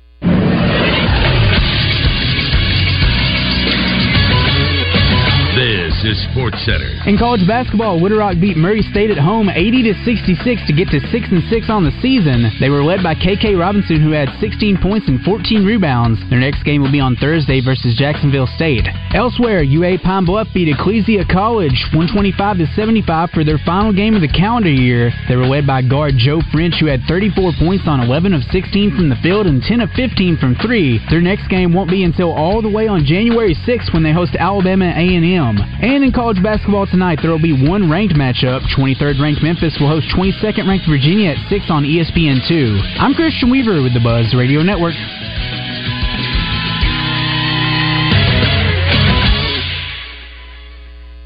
[6.32, 6.90] Sports Center.
[7.06, 10.90] In college basketball, Little Rock beat Murray State at home 80 to 66 to get
[10.90, 12.50] to 6 and 6 on the season.
[12.60, 16.20] They were led by KK Robinson, who had 16 points and 14 rebounds.
[16.30, 18.88] Their next game will be on Thursday versus Jacksonville State.
[19.14, 24.22] Elsewhere, UA Pine Bluff beat Ecclesia College 125 to 75 for their final game of
[24.22, 25.12] the calendar year.
[25.30, 28.96] They were led by guard Joe French, who had 34 points on 11 of 16
[28.96, 31.00] from the field and 10 of 15 from three.
[31.10, 34.36] Their next game won't be until all the way on January 6th when they host
[34.36, 35.58] Alabama A&M.
[35.82, 38.64] And in college basketball tonight, there will be one ranked matchup.
[38.72, 42.96] 23rd ranked Memphis will host 22nd ranked Virginia at 6 on ESPN2.
[42.98, 44.96] I'm Christian Weaver with the Buzz Radio Network.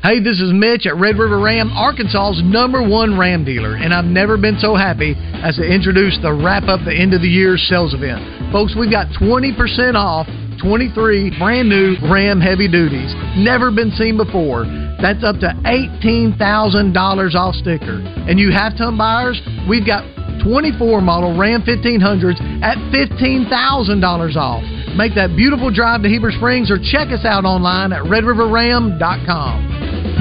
[0.02, 4.10] Hey, this is Mitch at Red River Ram, Arkansas's number one Ram dealer, and I've
[4.10, 5.14] never been so happy
[5.46, 8.52] as to introduce the wrap up the end of the year sales event.
[8.52, 10.26] Folks, we've got 20% off
[10.62, 13.12] 23 brand new Ram heavy duties.
[13.36, 14.66] Never been seen before.
[15.02, 16.38] That's up to $18,000
[17.36, 18.00] off sticker.
[18.30, 20.06] And you have ton buyers, we've got
[20.44, 24.64] 24 model Ram 1500s at $15,000 off.
[24.96, 29.71] Make that beautiful drive to Heber Springs or check us out online at redriverram.com.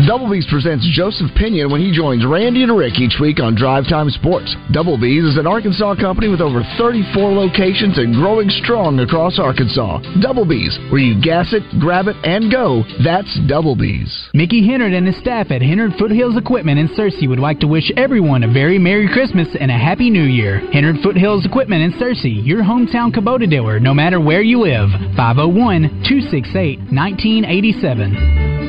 [0.06, 3.84] Double B's presents Joseph Pinion when he joins Randy and Rick each week on Drive
[3.88, 4.54] Time Sports.
[4.72, 10.00] Double B's is an Arkansas company with over 34 locations and growing strong across Arkansas.
[10.22, 12.82] Double B's, where you gas it, grab it, and go.
[13.04, 14.30] That's Double B's.
[14.32, 17.90] Mickey Hennard and his staff at Hennard Foothills Equipment in Searcy would like to wish
[17.96, 20.60] everyone a very Merry Christmas and a Happy New Year.
[20.72, 24.88] Hennard Foothills Equipment in Searcy, your hometown Kubota dealer, no matter where you live.
[25.16, 28.59] 501 268 1987.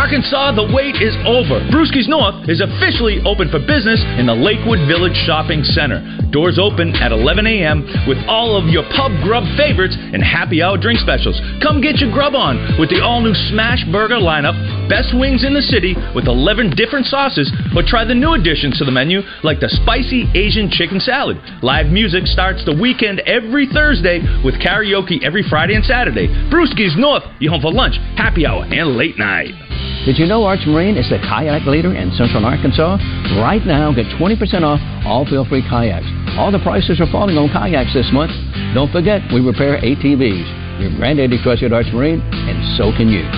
[0.00, 1.60] Arkansas, the wait is over.
[1.68, 6.00] Brewski's North is officially open for business in the Lakewood Village Shopping Center.
[6.32, 7.84] Doors open at 11 a.m.
[8.08, 11.36] with all of your pub grub favorites and happy hour drink specials.
[11.60, 14.56] Come get your grub on with the all new Smash Burger lineup,
[14.88, 18.88] best wings in the city with 11 different sauces, or try the new additions to
[18.88, 21.36] the menu like the spicy Asian chicken salad.
[21.60, 26.32] Live music starts the weekend every Thursday with karaoke every Friday and Saturday.
[26.48, 29.69] Brewski's North, you home for lunch, happy hour, and late night.
[30.06, 32.96] Did you know Arch Marine is the kayak leader in central Arkansas?
[33.36, 36.08] Right now, get 20% off all feel-free kayaks.
[36.40, 38.32] All the prices are falling on kayaks this month.
[38.72, 40.80] Don't forget, we repair ATVs.
[40.80, 43.28] Your granddaddy trusted Arch Marine, and so can you.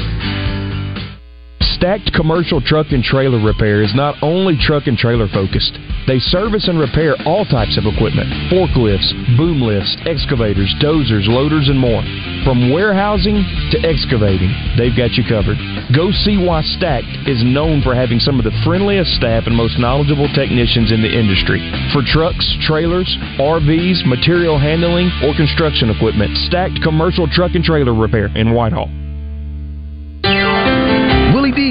[1.82, 5.74] Stacked Commercial Truck and Trailer Repair is not only truck and trailer focused.
[6.06, 11.78] They service and repair all types of equipment forklifts, boom lifts, excavators, dozers, loaders, and
[11.78, 12.06] more.
[12.46, 13.42] From warehousing
[13.74, 15.58] to excavating, they've got you covered.
[15.90, 19.78] Go see why Stacked is known for having some of the friendliest staff and most
[19.78, 21.58] knowledgeable technicians in the industry.
[21.92, 23.10] For trucks, trailers,
[23.42, 28.88] RVs, material handling, or construction equipment, Stacked Commercial Truck and Trailer Repair in Whitehall.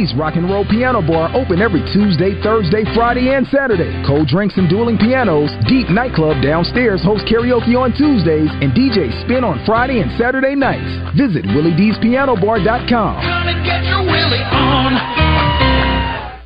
[0.02, 3.94] Willie D's Rock and Roll Piano Bar open every Tuesday, Thursday, Friday, and Saturday.
[4.06, 5.54] Cold drinks and dueling pianos.
[5.70, 10.90] Deep Nightclub downstairs hosts karaoke on Tuesdays and DJ Spin on Friday and Saturday nights.
[11.14, 13.14] Visit WillieD'sPianoBar.com.
[13.62, 14.98] Get your Willie on.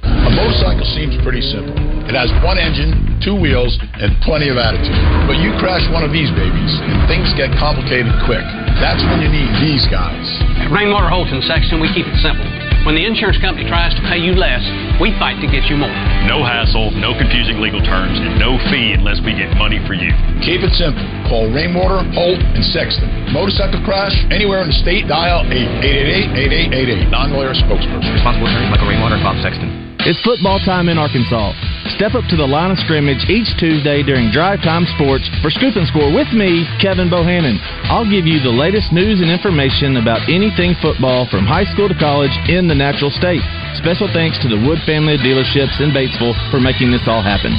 [0.03, 1.79] A motorcycle seems pretty simple.
[2.11, 2.91] It has one engine,
[3.23, 4.99] two wheels, and plenty of attitude.
[5.31, 8.43] But you crash one of these babies, and things get complicated quick.
[8.83, 10.27] That's when you need these guys.
[10.59, 12.74] At Rainwater Holt and Sexton, we keep it simple.
[12.85, 14.61] When the insurance company tries to pay you less,
[15.01, 15.89] we fight to get you more.
[16.29, 20.13] No hassle, no confusing legal terms, and no fee unless we get money for you.
[20.45, 21.01] Keep it simple.
[21.25, 23.09] Call Rainwater, Holt, and Sexton.
[23.33, 27.09] Motorcycle crash anywhere in the state, dial 888-8888.
[27.09, 28.13] Non-lawyer spokesperson.
[28.13, 29.85] Responsible attorney Michael Rainwater, Bob Sexton.
[30.05, 31.57] It's football time in Arkansas.
[31.97, 35.73] Step up to the line of scrimmage each Tuesday during Drive Time Sports for Scoop
[35.73, 37.57] and Score with me, Kevin Bohannon.
[37.89, 41.97] I'll give you the latest news and information about anything football from high school to
[41.97, 43.41] college in the natural state.
[43.79, 47.55] Special thanks to the Wood family of dealerships in Batesville for making this all happen.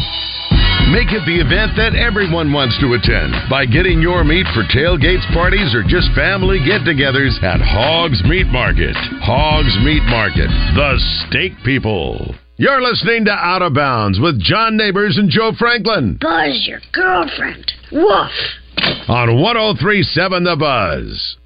[0.92, 5.26] Make it the event that everyone wants to attend by getting your meat for tailgates,
[5.34, 8.94] parties, or just family get togethers at Hogs Meat Market.
[9.18, 10.46] Hogs Meat Market,
[10.78, 10.94] the
[11.26, 12.34] steak people.
[12.56, 17.72] You're listening to Out of Bounds with John Neighbors and Joe Franklin Buzz your girlfriend.
[17.90, 18.30] Woof.
[19.08, 21.36] on 1037 The Buzz.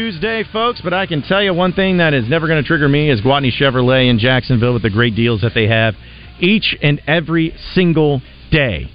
[0.00, 0.80] Tuesday, folks.
[0.82, 3.20] But I can tell you one thing that is never going to trigger me is
[3.20, 5.94] Gwatney Chevrolet in Jacksonville with the great deals that they have
[6.40, 8.90] each and every single day.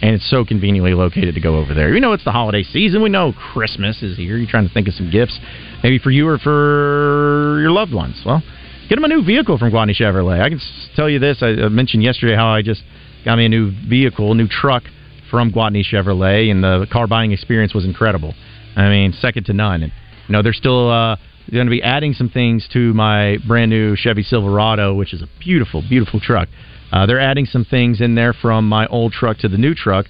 [0.00, 1.92] And it's so conveniently located to go over there.
[1.92, 3.02] You know, it's the holiday season.
[3.02, 4.38] We know Christmas is here.
[4.38, 5.38] You're trying to think of some gifts,
[5.82, 8.22] maybe for you or for your loved ones.
[8.24, 8.42] Well,
[8.88, 10.40] get them a new vehicle from Gwatney Chevrolet.
[10.40, 10.60] I can
[10.96, 11.42] tell you this.
[11.42, 12.80] I mentioned yesterday how I just
[13.22, 14.84] got me a new vehicle, a new truck
[15.30, 18.32] from Gwatney Chevrolet, and the car buying experience was incredible.
[18.78, 19.82] I mean, second to none.
[19.82, 19.92] And
[20.28, 21.16] you know, they're still uh,
[21.50, 25.28] going to be adding some things to my brand new Chevy Silverado, which is a
[25.40, 26.48] beautiful, beautiful truck.
[26.92, 30.06] Uh, they're adding some things in there from my old truck to the new truck,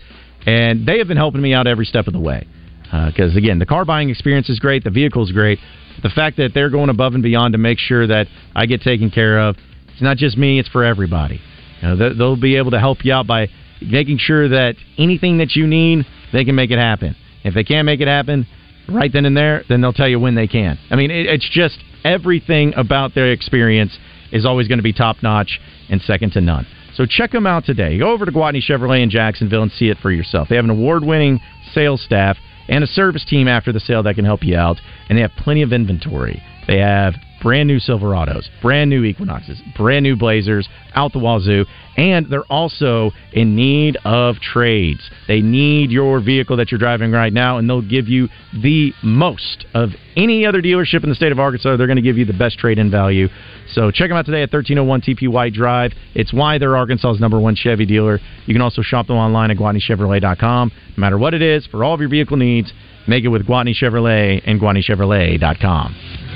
[0.46, 2.46] and they have been helping me out every step of the way.
[2.82, 5.58] Because uh, again, the car buying experience is great, the vehicle is great.
[6.02, 9.10] The fact that they're going above and beyond to make sure that I get taken
[9.10, 9.56] care of,
[9.88, 11.40] it's not just me; it's for everybody.
[11.82, 13.48] You know, they'll be able to help you out by
[13.82, 17.16] making sure that anything that you need, they can make it happen.
[17.44, 18.46] If they can't make it happen
[18.88, 20.78] right then and there, then they'll tell you when they can.
[20.90, 23.96] I mean, it, it's just everything about their experience
[24.32, 26.66] is always going to be top notch and second to none.
[26.94, 27.98] So check them out today.
[27.98, 30.48] Go over to Gwatney Chevrolet in Jacksonville and see it for yourself.
[30.48, 31.40] They have an award winning
[31.72, 32.36] sales staff
[32.68, 35.30] and a service team after the sale that can help you out, and they have
[35.38, 36.42] plenty of inventory.
[36.66, 41.64] They have brand new Silverados, brand new Equinoxes, brand new Blazers out the wazoo,
[41.96, 45.10] and they're also in need of trades.
[45.26, 49.66] They need your vehicle that you're driving right now, and they'll give you the most
[49.74, 51.76] of any other dealership in the state of Arkansas.
[51.76, 53.28] They're going to give you the best trade in value.
[53.72, 55.92] So check them out today at 1301 TP White Drive.
[56.14, 58.18] It's why they're Arkansas's number one Chevy dealer.
[58.46, 60.72] You can also shop them online at GwatneyChevrolet.com.
[60.96, 62.72] No matter what it is, for all of your vehicle needs,
[63.06, 66.27] make it with Gwatney Chevrolet and GwatneyChevrolet.com.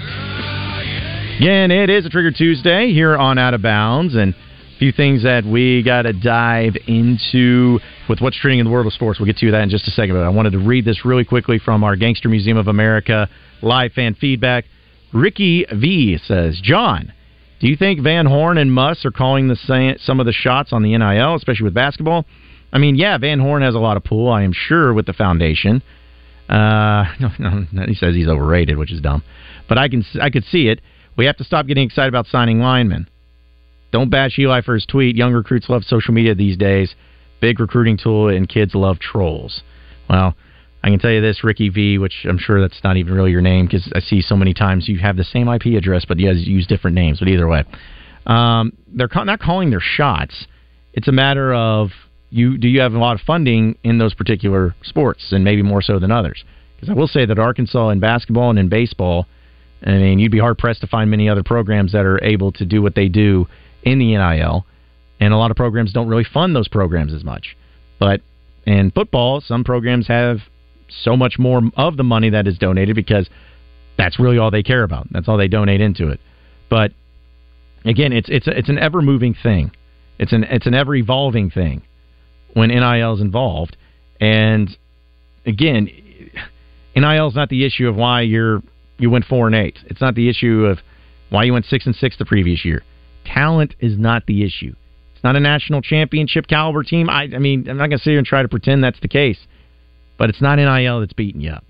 [1.38, 5.24] Again, it is a Trigger Tuesday here on Out of Bounds, and a few things
[5.24, 9.18] that we got to dive into with what's trending in the world of sports.
[9.18, 11.24] We'll get to that in just a second, but I wanted to read this really
[11.24, 13.28] quickly from our Gangster Museum of America
[13.60, 14.66] live fan feedback.
[15.12, 17.12] Ricky V says, John,
[17.60, 20.82] do you think Van Horn and Muss are calling the some of the shots on
[20.82, 22.24] the NIL, especially with basketball?
[22.72, 25.12] I mean, yeah, Van Horn has a lot of pull, I am sure, with the
[25.12, 25.82] foundation.
[26.48, 27.04] Uh,
[27.38, 29.24] no, no, he says he's overrated, which is dumb,
[29.68, 30.80] but I can I could see it.
[31.16, 33.08] We have to stop getting excited about signing linemen.
[33.92, 35.16] Don't bash Eli for his tweet.
[35.16, 36.94] Young recruits love social media these days.
[37.40, 39.62] Big recruiting tool, and kids love trolls.
[40.08, 40.34] Well,
[40.82, 43.40] I can tell you this, Ricky V, which I'm sure that's not even really your
[43.40, 46.28] name because I see so many times you have the same IP address, but you
[46.28, 47.18] guys use different names.
[47.18, 47.64] But either way,
[48.26, 50.46] um, they're not calling their shots.
[50.94, 51.90] It's a matter of
[52.30, 55.82] you do you have a lot of funding in those particular sports, and maybe more
[55.82, 56.42] so than others.
[56.76, 59.26] Because I will say that Arkansas in basketball and in baseball
[59.84, 62.64] I mean, you'd be hard pressed to find many other programs that are able to
[62.64, 63.46] do what they do
[63.82, 64.64] in the NIL,
[65.20, 67.56] and a lot of programs don't really fund those programs as much.
[67.98, 68.20] But
[68.64, 70.38] in football, some programs have
[70.88, 73.28] so much more of the money that is donated because
[73.96, 75.08] that's really all they care about.
[75.10, 76.20] That's all they donate into it.
[76.68, 76.92] But
[77.84, 79.72] again, it's it's it's an ever moving thing.
[80.18, 81.82] It's an it's an ever evolving thing
[82.54, 83.76] when NIL is involved.
[84.20, 84.76] And
[85.44, 85.88] again,
[86.94, 88.62] NIL is not the issue of why you're
[89.02, 89.78] you went four and eight.
[89.86, 90.78] It's not the issue of
[91.30, 92.82] why you went six and six the previous year.
[93.24, 94.74] Talent is not the issue.
[95.14, 97.08] It's not a national championship caliber team.
[97.08, 99.08] I, I mean, I'm not going to sit here and try to pretend that's the
[99.08, 99.38] case,
[100.18, 101.64] but it's not NIL that's beating you up.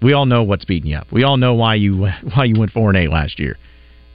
[0.00, 1.06] We all know what's beating you up.
[1.12, 3.56] We all know why you why you went four and eight last year,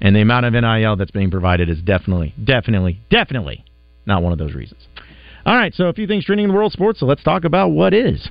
[0.02, 3.64] and the amount of NIL that's being provided is definitely, definitely, definitely
[4.06, 4.88] not one of those reasons.
[5.46, 7.00] All right, so a few things trending in the world of sports.
[7.00, 8.28] So let's talk about what is.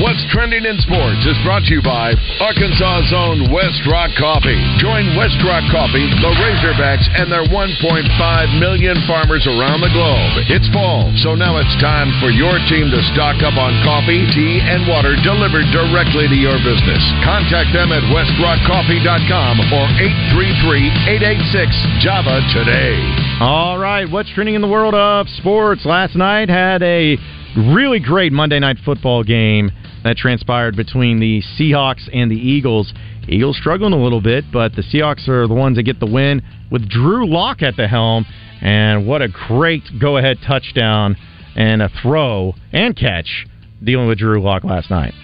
[0.00, 4.56] What's trending in sports is brought to you by Arkansas's own Westrock Coffee.
[4.80, 8.08] Join Westrock Coffee, the Razorbacks, and their 1.5
[8.56, 10.48] million farmers around the globe.
[10.48, 14.64] It's fall, so now it's time for your team to stock up on coffee, tea,
[14.64, 17.04] and water delivered directly to your business.
[17.20, 19.84] Contact them at westrockcoffee.com or
[20.32, 22.96] 833-886-JAVA today.
[23.44, 25.84] All right, what's trending in the world of sports?
[25.84, 27.20] Last night had a
[27.68, 29.70] really great Monday night football game
[30.04, 32.92] that transpired between the Seahawks and the Eagles.
[33.28, 36.42] Eagles struggling a little bit, but the Seahawks are the ones that get the win
[36.70, 38.26] with Drew Lock at the helm.
[38.60, 41.16] And what a great go ahead touchdown
[41.56, 43.46] and a throw and catch
[43.82, 45.14] dealing with Drew Lock last night.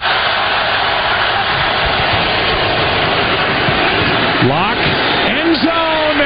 [4.47, 6.21] Lock, end zone.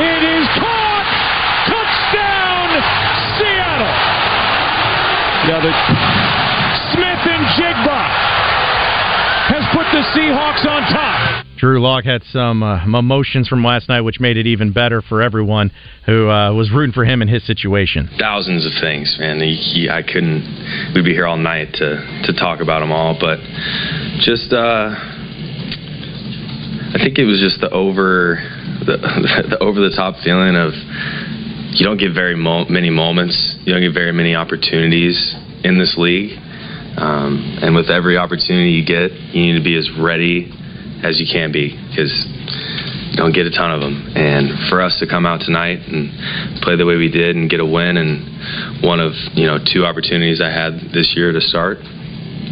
[0.00, 1.08] It is caught.
[1.68, 2.68] Touchdown,
[3.36, 3.96] Seattle.
[5.44, 5.72] Yeah, the
[6.92, 7.69] Smith and Jigba has put
[10.00, 11.46] the Seahawks on top.
[11.58, 15.20] Drew Lock had some uh, emotions from last night, which made it even better for
[15.20, 15.70] everyone
[16.06, 18.08] who uh, was rooting for him in his situation.
[18.18, 19.40] Thousands of things, man.
[19.40, 20.92] He, he, I couldn't.
[20.94, 23.38] We'd be here all night to to talk about them all, but
[24.20, 24.52] just.
[24.52, 25.16] uh
[26.90, 28.42] I think it was just the over
[28.80, 28.96] the,
[29.50, 30.72] the over the top feeling of
[31.70, 35.14] you don't get very mo- many moments, you don't get very many opportunities
[35.62, 36.34] in this league,
[36.96, 40.50] um, and with every opportunity you get, you need to be as ready
[41.02, 42.12] as you can be because
[43.10, 44.12] you don't get a ton of them.
[44.14, 47.60] And for us to come out tonight and play the way we did and get
[47.60, 51.78] a win and one of you know two opportunities I had this year to start,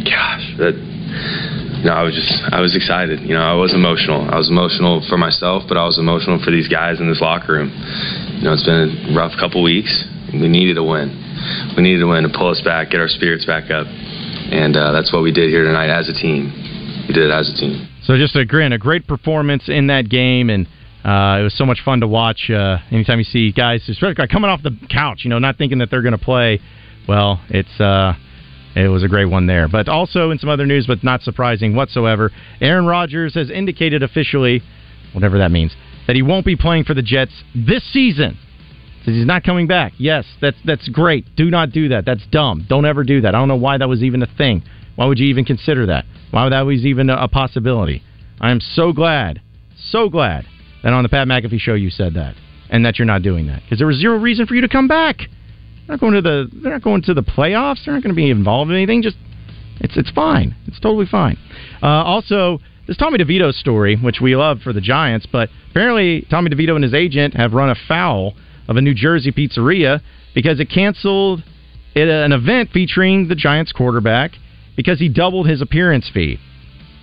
[0.05, 0.75] gosh, that
[1.79, 3.23] you know, I was just, I was excited.
[3.23, 4.27] You know, I was emotional.
[4.27, 7.55] I was emotional for myself, but I was emotional for these guys in this locker
[7.55, 7.71] room.
[8.35, 10.03] You know, it's been a rough couple weeks.
[10.33, 11.15] We needed a win.
[11.77, 13.87] We needed a win to pull us back, get our spirits back up,
[14.51, 16.51] and uh, that's what we did here tonight as a team.
[17.07, 17.87] We did it as a team.
[18.03, 20.67] So just a grin, a great performance in that game, and
[21.03, 22.49] uh, it was so much fun to watch.
[22.49, 25.89] Uh, anytime you see guys, especially coming off the couch, you know, not thinking that
[25.89, 26.59] they're going to play.
[27.07, 27.79] Well, it's.
[27.79, 28.13] Uh,
[28.75, 29.67] it was a great one there.
[29.67, 32.31] But also in some other news, but not surprising whatsoever,
[32.61, 34.61] Aaron Rodgers has indicated officially,
[35.13, 35.75] whatever that means,
[36.07, 38.37] that he won't be playing for the Jets this season.
[39.09, 39.93] Says he's not coming back.
[39.97, 41.25] Yes, that's that's great.
[41.35, 42.05] Do not do that.
[42.05, 42.65] That's dumb.
[42.69, 43.33] Don't ever do that.
[43.33, 44.63] I don't know why that was even a thing.
[44.97, 46.05] Why would you even consider that?
[46.29, 48.03] Why that was even a possibility?
[48.39, 49.41] I am so glad,
[49.77, 50.45] so glad
[50.83, 52.35] that on the Pat McAfee show you said that
[52.69, 54.87] and that you're not doing that because there was zero reason for you to come
[54.87, 55.17] back.
[55.87, 57.85] They're not going to the they're not going to the playoffs.
[57.85, 59.01] They're not going to be involved in anything.
[59.01, 59.17] Just
[59.79, 60.55] it's it's fine.
[60.67, 61.37] It's totally fine.
[61.81, 66.51] Uh, also, this Tommy DeVito story, which we love for the Giants, but apparently Tommy
[66.51, 68.35] DeVito and his agent have run afoul
[68.69, 69.99] of a New Jersey pizzeria
[70.33, 71.43] because it canceled
[71.95, 74.31] uh, an event featuring the Giants quarterback
[74.77, 76.39] because he doubled his appearance fee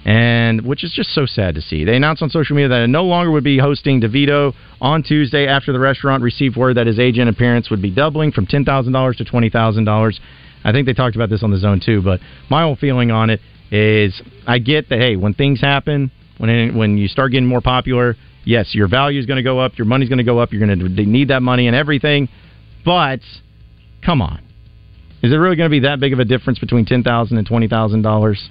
[0.06, 1.84] and which is just so sad to see.
[1.84, 5.48] They announced on social media that it no longer would be hosting DeVito on Tuesday
[5.48, 8.92] after the restaurant received word that his agent appearance would be doubling from ten thousand
[8.92, 10.20] dollars to twenty thousand dollars.
[10.62, 13.30] I think they talked about this on the zone too, but my whole feeling on
[13.30, 13.40] it
[13.72, 18.14] is I get that hey, when things happen, when when you start getting more popular,
[18.46, 20.66] yes, your value is going to go up, your money's going to go up, you're
[20.66, 22.28] going to need that money and everything,
[22.84, 23.20] but
[24.04, 24.42] come on.
[25.22, 27.46] Is it really going to be that big of a difference between ten thousand and
[27.46, 28.48] twenty thousand dollars?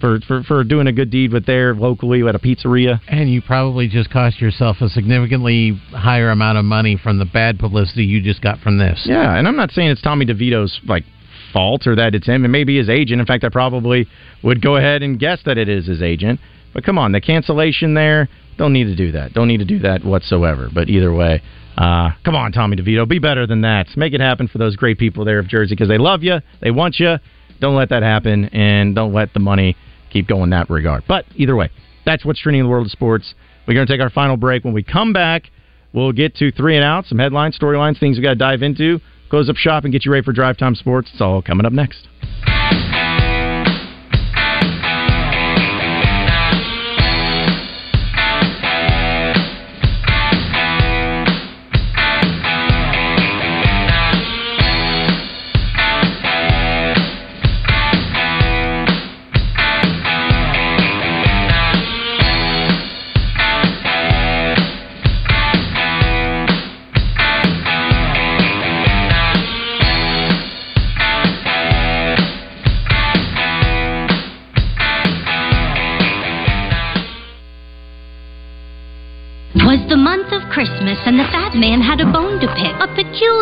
[0.00, 3.00] for, for, for doing a good deed with there locally at a pizzeria.
[3.08, 7.58] And you probably just cost yourself a significantly higher amount of money from the bad
[7.58, 9.02] publicity you just got from this.
[9.04, 11.04] Yeah, and I'm not saying it's Tommy DeVito's like
[11.52, 12.44] fault or that it's him.
[12.44, 13.20] It may be his agent.
[13.20, 14.06] In fact, I probably
[14.42, 16.40] would go ahead and guess that it is his agent.
[16.74, 19.32] But come on, the cancellation there, don't need to do that.
[19.32, 20.68] Don't need to do that whatsoever.
[20.72, 21.42] But either way,
[21.76, 23.88] uh, come on, Tommy DeVito, be better than that.
[23.96, 26.70] Make it happen for those great people there of Jersey because they love you, they
[26.70, 27.16] want you.
[27.60, 29.76] Don't let that happen, and don't let the money
[30.10, 31.04] keep going that regard.
[31.08, 31.70] But either way,
[32.04, 33.34] that's what's trending in the world of sports.
[33.66, 34.64] We're going to take our final break.
[34.64, 35.50] When we come back,
[35.92, 39.00] we'll get to three and out, some headlines, storylines, things we got to dive into,
[39.30, 41.08] close up shop, and get you ready for drive time sports.
[41.12, 42.06] It's all coming up next.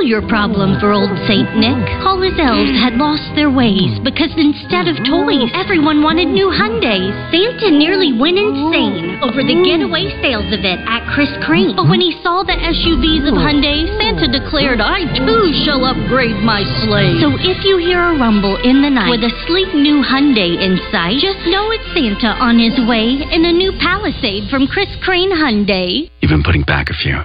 [0.05, 1.80] Peculiar problem for old Saint Nick.
[2.05, 7.09] All his elves had lost their ways because instead of toys, everyone wanted new Hyundais.
[7.32, 11.72] Santa nearly went insane over the getaway sales event at Chris Crane.
[11.72, 16.61] But when he saw the SUVs of Hyundai, Santa declared, I too shall upgrade my
[16.84, 17.16] sleigh.
[17.24, 20.76] So if you hear a rumble in the night with a sleek new Hyundai in
[20.92, 25.32] sight, just know it's Santa on his way in a new Palisade from Chris Crane
[25.32, 26.12] Hyundai.
[26.20, 27.24] You've been putting back a few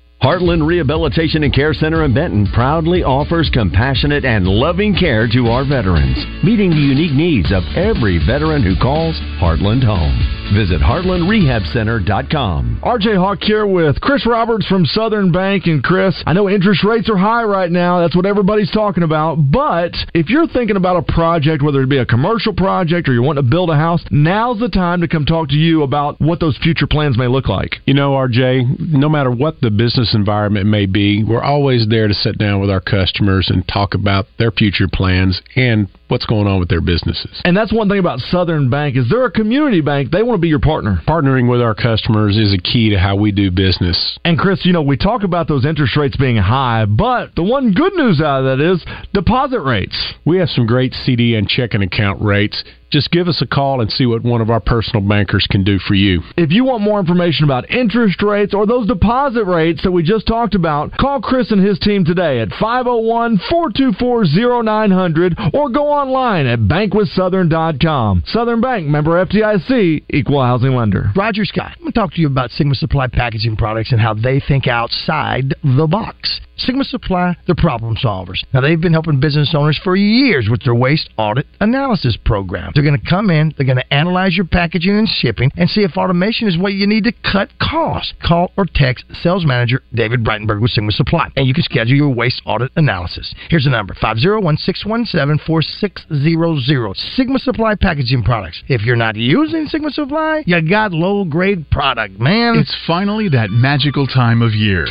[0.21, 5.67] Heartland Rehabilitation and Care Center in Benton proudly offers compassionate and loving care to our
[5.67, 10.13] veterans, meeting the unique needs of every veteran who calls Heartland home.
[10.53, 12.81] Visit heartlandrehabcenter.com.
[12.83, 15.65] RJ Hawk here with Chris Roberts from Southern Bank.
[15.65, 18.01] And Chris, I know interest rates are high right now.
[18.01, 19.37] That's what everybody's talking about.
[19.37, 23.23] But if you're thinking about a project, whether it be a commercial project or you
[23.23, 26.39] want to build a house, now's the time to come talk to you about what
[26.39, 27.77] those future plans may look like.
[27.85, 32.13] You know, RJ, no matter what the business environment may be, we're always there to
[32.13, 36.59] sit down with our customers and talk about their future plans and what's going on
[36.59, 37.41] with their businesses.
[37.45, 40.11] And that's one thing about Southern Bank is they're a community bank.
[40.11, 41.01] They want to be your partner.
[41.07, 44.19] Partnering with our customers is a key to how we do business.
[44.25, 47.71] And Chris, you know, we talk about those interest rates being high, but the one
[47.71, 50.13] good news out of that is deposit rates.
[50.25, 53.89] We have some great CD and checking account rates just give us a call and
[53.89, 56.21] see what one of our personal bankers can do for you.
[56.37, 60.27] If you want more information about interest rates or those deposit rates that we just
[60.27, 64.25] talked about, call Chris and his team today at 501 424
[64.63, 68.23] 0900 or go online at bankwithsouthern.com.
[68.25, 71.11] Southern Bank, member FDIC, equal housing lender.
[71.15, 74.13] Roger Scott, I'm going to talk to you about Sigma Supply packaging products and how
[74.13, 76.41] they think outside the box.
[76.65, 78.43] Sigma Supply, they're problem solvers.
[78.53, 82.71] Now, they've been helping business owners for years with their waste audit analysis program.
[82.73, 85.81] They're going to come in, they're going to analyze your packaging and shipping, and see
[85.81, 88.13] if automation is what you need to cut costs.
[88.23, 92.13] Call or text sales manager David Breitenberg with Sigma Supply, and you can schedule your
[92.13, 93.33] waste audit analysis.
[93.49, 96.95] Here's the number 501 617 4600.
[97.15, 98.61] Sigma Supply Packaging Products.
[98.67, 102.55] If you're not using Sigma Supply, you got low grade product, man.
[102.57, 104.85] It's finally that magical time of year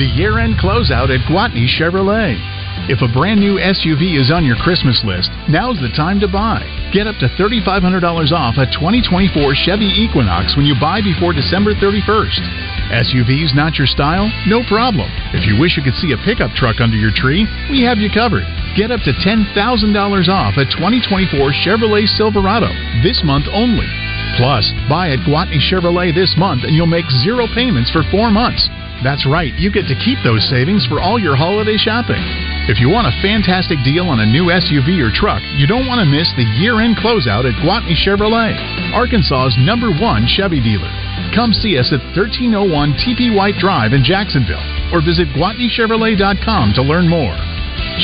[0.00, 2.32] the year end closeout at Gwatney Chevrolet.
[2.88, 6.64] If a brand new SUV is on your Christmas list, now's the time to buy.
[6.88, 8.00] Get up to $3,500
[8.32, 12.40] off a 2024 Chevy Equinox when you buy before December 31st.
[13.12, 14.32] SUVs not your style?
[14.48, 15.12] No problem.
[15.36, 18.08] If you wish you could see a pickup truck under your tree, we have you
[18.08, 18.48] covered.
[18.80, 21.28] Get up to $10,000 off a 2024
[21.60, 22.72] Chevrolet Silverado
[23.04, 23.86] this month only.
[24.40, 28.64] Plus, buy at Gwatney Chevrolet this month and you'll make zero payments for four months.
[29.02, 32.20] That's right, you get to keep those savings for all your holiday shopping.
[32.68, 36.04] If you want a fantastic deal on a new SUV or truck, you don't want
[36.04, 38.52] to miss the year end closeout at Gwatney Chevrolet,
[38.92, 40.92] Arkansas's number one Chevy dealer.
[41.34, 42.70] Come see us at 1301
[43.00, 47.36] TP White Drive in Jacksonville or visit GwatneyChevrolet.com to learn more.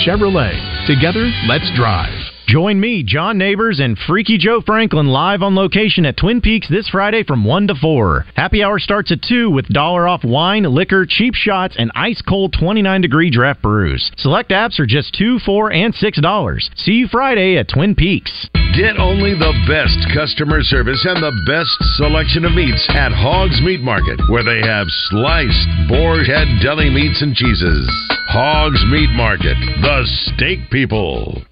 [0.00, 0.56] Chevrolet,
[0.88, 2.25] together, let's drive.
[2.46, 6.88] Join me, John Neighbors, and Freaky Joe Franklin live on location at Twin Peaks this
[6.88, 8.24] Friday from 1 to 4.
[8.36, 12.54] Happy hour starts at 2 with dollar off wine, liquor, cheap shots, and ice cold
[12.56, 14.12] 29 degree draft brews.
[14.16, 16.60] Select apps are just 2 4 and $6.
[16.76, 18.48] See you Friday at Twin Peaks.
[18.76, 23.80] Get only the best customer service and the best selection of meats at Hogs Meat
[23.80, 27.90] Market, where they have sliced boar head deli meats and cheeses.
[28.28, 31.42] Hogs Meat Market, the steak people.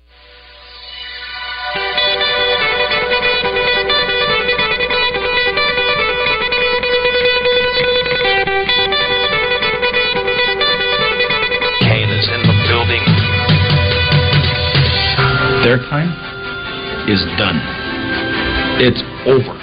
[15.74, 16.06] Their time
[17.10, 17.58] is done.
[18.78, 19.58] It's over.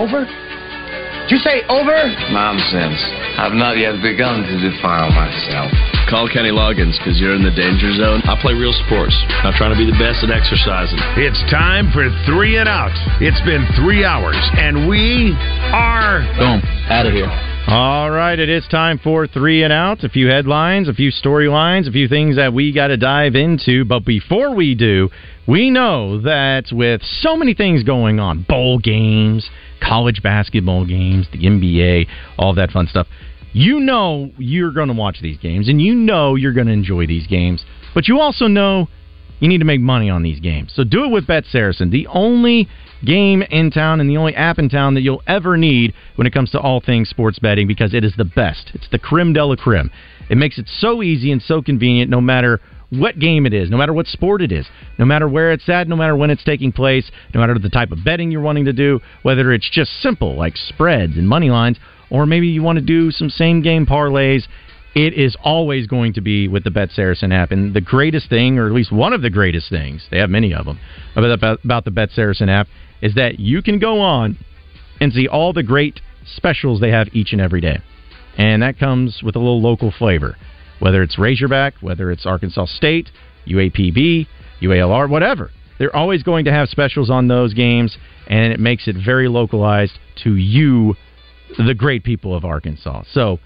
[0.00, 0.24] Over?
[0.24, 2.00] Did you say over?
[2.32, 2.96] Nonsense.
[3.36, 5.68] I've not yet begun to defile myself.
[6.08, 8.24] Call Kenny Loggins because you're in the danger zone.
[8.24, 9.12] I play real sports.
[9.44, 10.96] I'm trying to be the best at exercising.
[11.20, 12.96] It's time for three and out.
[13.20, 15.36] It's been three hours, and we
[15.76, 16.24] are.
[16.40, 16.64] Boom.
[16.88, 17.28] Out of here.
[17.70, 20.02] All right, it is time for three and out.
[20.02, 23.84] A few headlines, a few storylines, a few things that we got to dive into.
[23.84, 25.08] But before we do,
[25.46, 29.48] we know that with so many things going on bowl games,
[29.80, 32.08] college basketball games, the NBA,
[32.38, 33.06] all that fun stuff
[33.52, 37.06] you know you're going to watch these games and you know you're going to enjoy
[37.06, 37.64] these games,
[37.94, 38.88] but you also know
[39.40, 40.72] you need to make money on these games.
[40.74, 42.68] So do it with Bet Saracen, the only
[43.04, 46.32] game in town and the only app in town that you'll ever need when it
[46.32, 48.70] comes to all things sports betting because it is the best.
[48.74, 49.90] It's the creme de la creme.
[50.28, 53.76] It makes it so easy and so convenient no matter what game it is, no
[53.76, 54.66] matter what sport it is,
[54.98, 57.92] no matter where it's at, no matter when it's taking place, no matter the type
[57.92, 61.78] of betting you're wanting to do, whether it's just simple like spreads and money lines
[62.10, 64.42] or maybe you want to do some same game parlays.
[64.94, 67.52] It is always going to be with the Bet Saracen app.
[67.52, 70.52] And the greatest thing, or at least one of the greatest things, they have many
[70.52, 70.80] of them,
[71.14, 72.66] about, about the Bet Saracen app,
[73.02, 74.36] is that you can go on
[75.00, 76.00] and see all the great
[76.36, 77.78] specials they have each and every day.
[78.36, 80.36] And that comes with a little local flavor.
[80.78, 83.10] Whether it's Razorback, whether it's Arkansas State,
[83.46, 84.26] UAPB,
[84.62, 85.50] UALR, whatever.
[85.78, 87.96] They're always going to have specials on those games,
[88.28, 90.94] and it makes it very localized to you
[91.56, 93.02] the great people of Arkansas.
[93.12, 93.40] So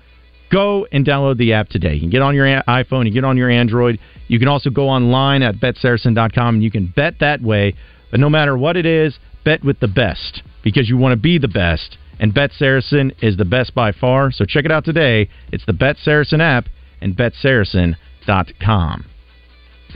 [0.50, 1.94] go and download the app today.
[1.94, 3.98] You can get on your iPhone, you get on your Android.
[4.28, 7.74] You can also go online at betsaracen.com and you can bet that way.
[8.10, 11.38] But no matter what it is, bet with the best because you want to be
[11.38, 11.98] the best.
[12.18, 14.30] And Bet Saracen is the best by far.
[14.30, 15.28] So check it out today.
[15.52, 16.66] It's the Bet Saracen app
[17.00, 19.04] and betsaracen.com.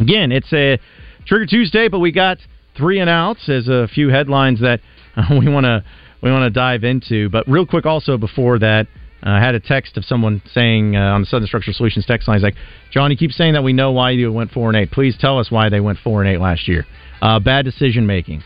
[0.01, 0.79] Again, it's a
[1.27, 2.39] Trigger Tuesday, but we got
[2.77, 4.81] three and outs a few headlines that
[5.31, 5.85] we want to
[6.23, 7.29] we want to dive into.
[7.29, 8.87] But real quick, also before that,
[9.25, 12.29] uh, I had a text of someone saying uh, on the Southern Structural Solutions text
[12.29, 12.57] line, he's like,
[12.91, 14.91] "John, you keep saying that we know why you went four and eight.
[14.91, 16.87] Please tell us why they went four and eight last year.
[17.21, 18.43] Uh, bad decision making."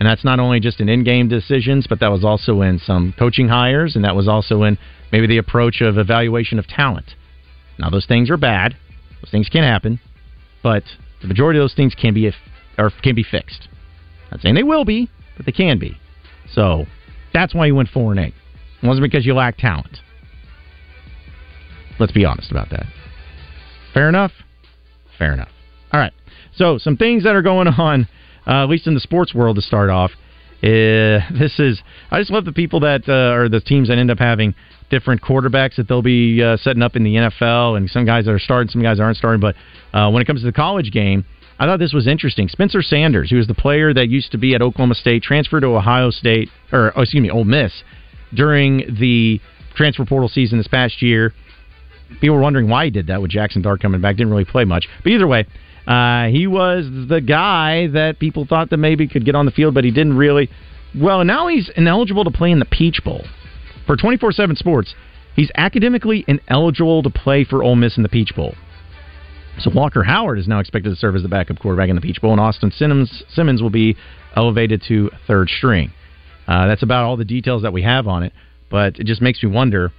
[0.00, 3.48] And that's not only just in in-game decisions, but that was also in some coaching
[3.48, 4.76] hires, and that was also in
[5.12, 7.14] maybe the approach of evaluation of talent.
[7.78, 8.76] Now, those things are bad;
[9.22, 10.00] those things can happen,
[10.62, 10.82] but
[11.22, 12.30] the majority of those things can be
[12.76, 13.68] or can be fixed.
[14.30, 15.96] Not saying they will be, but they can be.
[16.52, 16.86] So
[17.32, 18.34] that's why you went four and eight.
[18.82, 19.98] It wasn't because you lacked talent.
[21.98, 22.86] Let's be honest about that.
[23.92, 24.32] Fair enough.
[25.18, 25.50] Fair enough.
[25.92, 26.12] All right.
[26.56, 28.08] So some things that are going on,
[28.46, 30.10] uh, at least in the sports world, to start off.
[30.62, 34.10] Uh, this is I just love the people that uh, or the teams that end
[34.10, 34.54] up having
[34.90, 38.32] different quarterbacks that they'll be uh, setting up in the NFL, and some guys that
[38.32, 39.40] are starting, some guys aren't starting.
[39.40, 39.56] But
[39.92, 41.24] uh, when it comes to the college game,
[41.58, 42.48] I thought this was interesting.
[42.48, 45.68] Spencer Sanders, who was the player that used to be at Oklahoma State, transferred to
[45.68, 47.72] Ohio State, or oh, excuse me, Ole Miss,
[48.32, 49.40] during the
[49.76, 51.32] transfer portal season this past year.
[52.20, 54.16] People were wondering why he did that with Jaxson Dart coming back.
[54.16, 55.46] Didn't really play much, but either way,
[55.86, 59.74] uh, he was the guy that people thought that maybe could get on the field,
[59.74, 60.48] but he didn't really.
[60.98, 63.24] Well, now he's ineligible to play in the Peach Bowl
[63.86, 64.94] for 24/7 Sports.
[65.36, 68.54] He's academically ineligible to play for Ole Miss in the Peach Bowl.
[69.58, 72.20] So Walker Howard is now expected to serve as the backup quarterback in the Peach
[72.20, 73.96] Bowl, and Austin Simmons, Simmons will be
[74.34, 75.92] elevated to third string.
[76.48, 78.32] Uh, that's about all the details that we have on it,
[78.70, 79.92] but it just makes me wonder.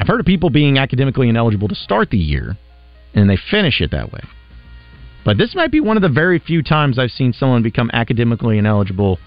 [0.00, 2.56] I've heard of people being academically ineligible to start the year,
[3.14, 4.20] and they finish it that way.
[5.24, 8.58] But this might be one of the very few times I've seen someone become academically
[8.58, 9.18] ineligible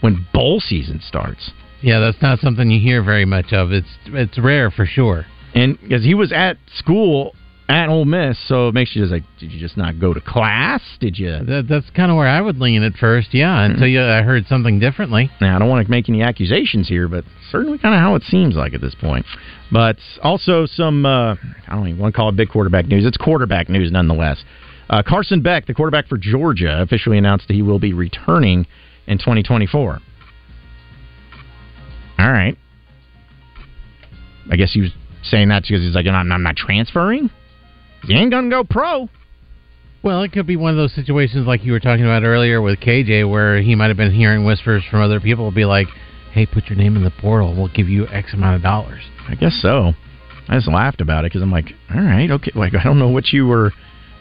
[0.00, 1.50] when bowl season starts.
[1.82, 3.72] Yeah, that's not something you hear very much of.
[3.72, 5.26] It's it's rare for sure.
[5.54, 7.34] And because he was at school
[7.68, 10.20] at Ole Miss, so it makes you just like, did you just not go to
[10.20, 10.80] class?
[11.00, 11.38] Did you?
[11.44, 13.28] That, that's kind of where I would lean at first.
[13.32, 15.30] Yeah, until you, I heard something differently.
[15.40, 18.22] Now, I don't want to make any accusations here, but certainly kind of how it
[18.22, 19.26] seems like at this point.
[19.70, 23.04] But also some, uh, I don't even want to call it big quarterback news.
[23.04, 24.42] It's quarterback news nonetheless.
[24.90, 28.66] Uh, Carson Beck, the quarterback for Georgia, officially announced that he will be returning
[29.06, 30.00] in 2024.
[32.18, 32.56] All right.
[34.50, 34.90] I guess he was
[35.22, 37.30] saying that because he's like, I'm, I'm not transferring.
[38.02, 39.08] He ain't gonna go pro.
[40.02, 42.78] Well, it could be one of those situations like you were talking about earlier with
[42.78, 45.88] KJ, where he might have been hearing whispers from other people, be like,
[46.32, 47.54] "Hey, put your name in the portal.
[47.54, 49.92] We'll give you X amount of dollars." I guess so.
[50.48, 52.52] I just laughed about it because I'm like, all right, okay.
[52.54, 53.72] Like I don't know what you were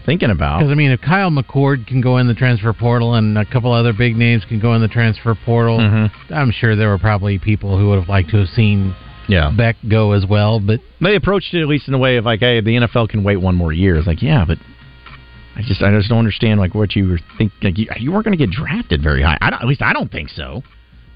[0.08, 0.58] thinking about.
[0.60, 3.72] Because I mean, if Kyle McCord can go in the transfer portal and a couple
[3.72, 6.10] other big names can go in the transfer portal, Mhm.
[6.32, 8.96] I'm sure there were probably people who would have liked to have seen
[9.28, 9.52] Yeah.
[9.56, 10.60] Beck go as well.
[10.60, 13.22] But They approached it at least in a way of like, hey, the NFL can
[13.24, 13.98] wait one more year.
[13.98, 14.58] It's like, yeah, but
[15.58, 17.58] I just I just don't understand like what you were thinking.
[17.62, 19.38] Like you, you weren't going to get drafted very high.
[19.42, 20.64] I don't, at least I don't think so.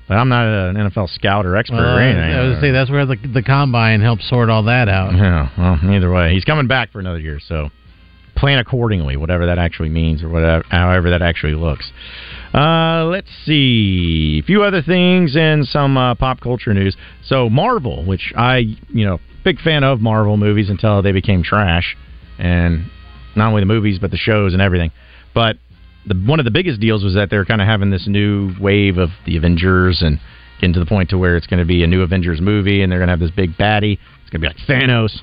[0.07, 2.33] But I'm not an NFL scout or expert well, or anything.
[2.33, 5.15] I was say that's where the the combine helps sort all that out.
[5.15, 7.69] Yeah, well, either way, he's coming back for another year, so
[8.41, 11.91] plan accordingly, whatever that actually means or whatever, however that actually looks.
[12.53, 16.97] Uh, let's see, a few other things and some uh, pop culture news.
[17.23, 21.95] So Marvel, which I, you know, big fan of Marvel movies until they became trash,
[22.39, 22.89] and
[23.35, 24.91] not only the movies but the shows and everything.
[25.35, 25.57] But
[26.07, 28.97] the, one of the biggest deals was that they're kind of having this new wave
[28.97, 30.19] of the Avengers and
[30.59, 32.91] getting to the point to where it's going to be a new Avengers movie and
[32.91, 33.99] they're going to have this big baddie.
[34.21, 35.19] It's going to be like Thanos,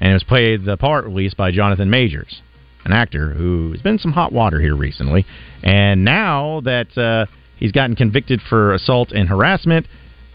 [0.00, 2.42] and it was played the part released by Jonathan Majors,
[2.84, 5.26] an actor who has been some hot water here recently.
[5.62, 7.26] And now that uh,
[7.56, 9.86] he's gotten convicted for assault and harassment,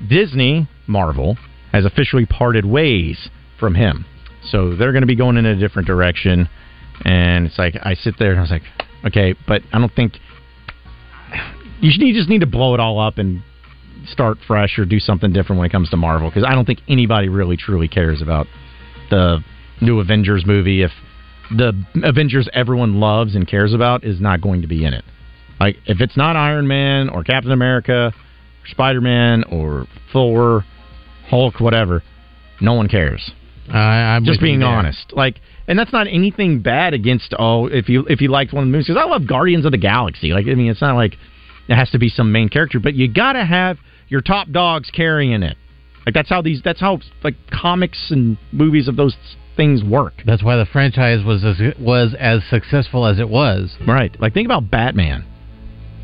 [0.08, 1.38] Disney Marvel
[1.72, 3.30] has officially parted ways
[3.60, 4.06] from him.
[4.44, 6.50] So they're going to be going in a different direction.
[7.06, 8.64] And it's like I sit there and I was like,
[9.06, 10.14] okay, but I don't think
[11.82, 13.42] you, should, you just need to blow it all up and
[14.08, 16.80] start fresh or do something different when it comes to Marvel because I don't think
[16.88, 18.48] anybody really truly cares about
[19.10, 19.40] the
[19.82, 20.92] new Avengers movie if
[21.52, 21.74] the
[22.04, 25.04] Avengers everyone loves and cares about is not going to be in it.
[25.60, 30.66] Like if it's not Iron Man or Captain America, or Spider Man or Thor,
[31.28, 32.04] Hulk, whatever,
[32.62, 33.32] no one cares.
[33.70, 35.14] I, I'm just being honest.
[35.14, 38.68] Like, and that's not anything bad against oh if you if you liked one of
[38.68, 40.34] the movies because I love Guardians of the Galaxy.
[40.34, 41.16] Like I mean, it's not like
[41.68, 43.78] it has to be some main character, but you got to have
[44.10, 45.56] your top dogs carrying it.
[46.06, 49.16] Like that's how these that's how like comics and movies of those
[49.56, 50.14] things work.
[50.26, 53.76] That's why the franchise was as was as successful as it was.
[53.88, 54.16] Right.
[54.20, 55.26] Like think about Batman.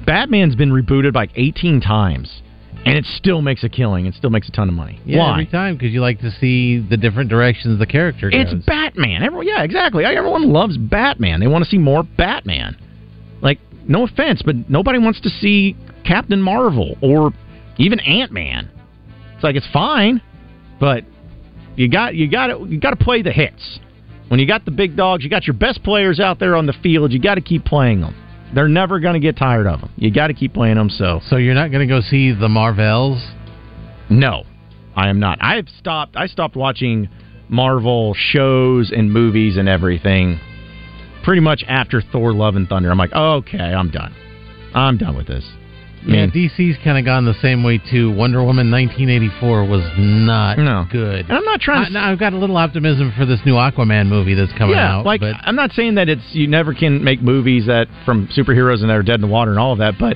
[0.06, 2.41] Batman's been rebooted like 18 times
[2.86, 4.06] and it still makes a killing.
[4.06, 5.00] It still makes a ton of money.
[5.06, 5.32] Yeah, Why?
[5.34, 8.54] every time because you like to see the different directions the character goes.
[8.54, 9.24] It's Batman.
[9.24, 10.06] Everyone, yeah, exactly.
[10.06, 11.39] Everyone loves Batman.
[11.39, 12.78] They want to see more Batman.
[13.41, 15.76] Like, no offense, but nobody wants to see
[16.06, 17.34] Captain Marvel or
[17.78, 18.70] even Ant Man.
[19.36, 20.22] It's like it's fine,
[20.80, 21.06] but
[21.76, 23.80] you got you got to you got to play the hits.
[24.30, 26.74] When you got the big dogs, you got your best players out there on the
[26.84, 27.11] field.
[27.11, 28.15] You got to keep playing them.
[28.53, 29.91] They're never going to get tired of them.
[29.95, 30.89] You got to keep playing them.
[30.89, 33.24] So, so you're not going to go see the Marvels?
[34.09, 34.43] No,
[34.95, 35.39] I am not.
[35.41, 36.15] I've stopped.
[36.15, 37.09] I stopped watching
[37.47, 40.39] Marvel shows and movies and everything
[41.24, 42.91] pretty much after Thor: Love and Thunder.
[42.91, 44.15] I'm like, okay, I'm done.
[44.74, 45.45] I'm done with this.
[46.06, 48.12] Yeah, mean, DC's kind of gone the same way too.
[48.16, 50.86] Wonder Woman 1984 was not No.
[50.91, 51.26] good.
[51.28, 52.00] And I'm not trying to.
[52.00, 55.06] I, I've got a little optimism for this new Aquaman movie that's coming yeah, out.
[55.06, 58.82] like but I'm not saying that it's you never can make movies that from superheroes
[58.82, 60.16] and that are dead in the water and all of that, but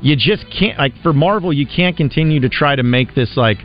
[0.00, 3.58] you just can't like for Marvel you can't continue to try to make this like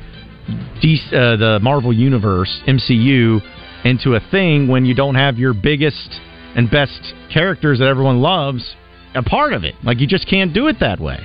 [0.84, 3.40] DC, uh, the Marvel universe MCU
[3.86, 6.20] into a thing when you don't have your biggest
[6.56, 8.76] and best characters that everyone loves
[9.16, 9.76] a part of it.
[9.84, 11.20] Like you just can't do it that way.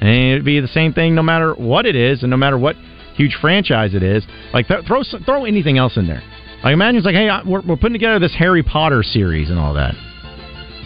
[0.00, 2.76] And it'd be the same thing no matter what it is, and no matter what
[3.14, 4.24] huge franchise it is.
[4.52, 6.22] Like th- throw throw anything else in there.
[6.62, 9.58] Like imagine it's like, hey, I- we're, we're putting together this Harry Potter series and
[9.58, 9.94] all that.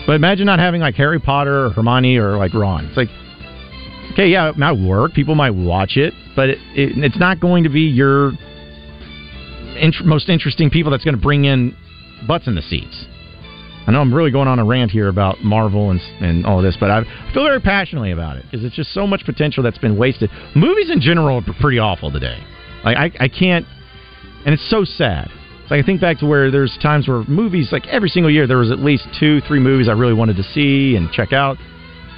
[0.06, 2.86] But imagine not having like Harry Potter or Hermione or like Ron.
[2.86, 3.08] It's like,
[4.12, 5.12] okay, yeah, it might work.
[5.12, 8.32] People might watch it, but it, it, it's not going to be your
[9.76, 11.76] int- most interesting people that's going to bring in
[12.26, 13.06] butts in the seats.
[13.86, 16.76] I know I'm really going on a rant here about Marvel and and all this,
[16.78, 17.02] but I
[17.34, 20.30] feel very passionately about it because it's just so much potential that's been wasted.
[20.54, 22.38] Movies in general are pretty awful today.
[22.84, 23.66] Like I, I can't,
[24.44, 25.30] and it's so sad.
[25.62, 28.46] It's like I think back to where there's times where movies, like every single year,
[28.46, 31.56] there was at least two, three movies I really wanted to see and check out.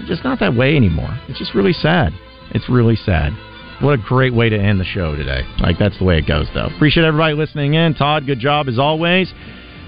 [0.00, 1.18] It's just not that way anymore.
[1.28, 2.12] It's just really sad.
[2.50, 3.32] It's really sad.
[3.80, 5.42] What a great way to end the show today.
[5.60, 6.68] Like that's the way it goes, though.
[6.74, 7.94] Appreciate everybody listening in.
[7.94, 9.32] Todd, good job as always.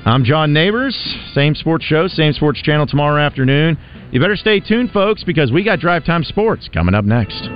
[0.07, 0.97] I'm John Neighbors.
[1.35, 3.77] Same sports show, same sports channel tomorrow afternoon.
[4.13, 7.49] You better stay tuned, folks, because we got Drive Time Sports coming up next.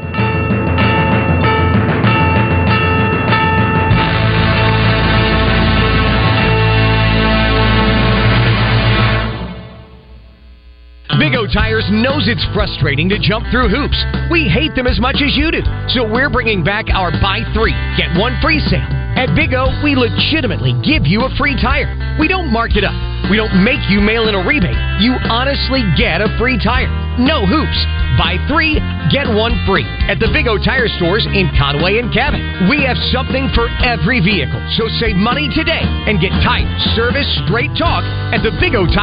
[11.19, 13.99] Big O Tires knows it's frustrating to jump through hoops.
[14.31, 15.63] We hate them as much as you do.
[15.91, 18.87] So we're bringing back our buy three, get one free sale.
[19.19, 21.91] At Big O, we legitimately give you a free tire.
[22.19, 22.95] We don't mark it up.
[23.31, 24.77] We don't make you mail in a rebate.
[25.03, 26.91] You honestly get a free tire.
[27.19, 27.79] No hoops.
[28.19, 28.77] Buy three,
[29.15, 32.43] get one free at the Big O Tire stores in Conway and Cabot.
[32.69, 34.61] We have something for every vehicle.
[34.75, 38.03] So save money today and get tires, service, straight talk
[38.35, 38.99] at the Big O Tire.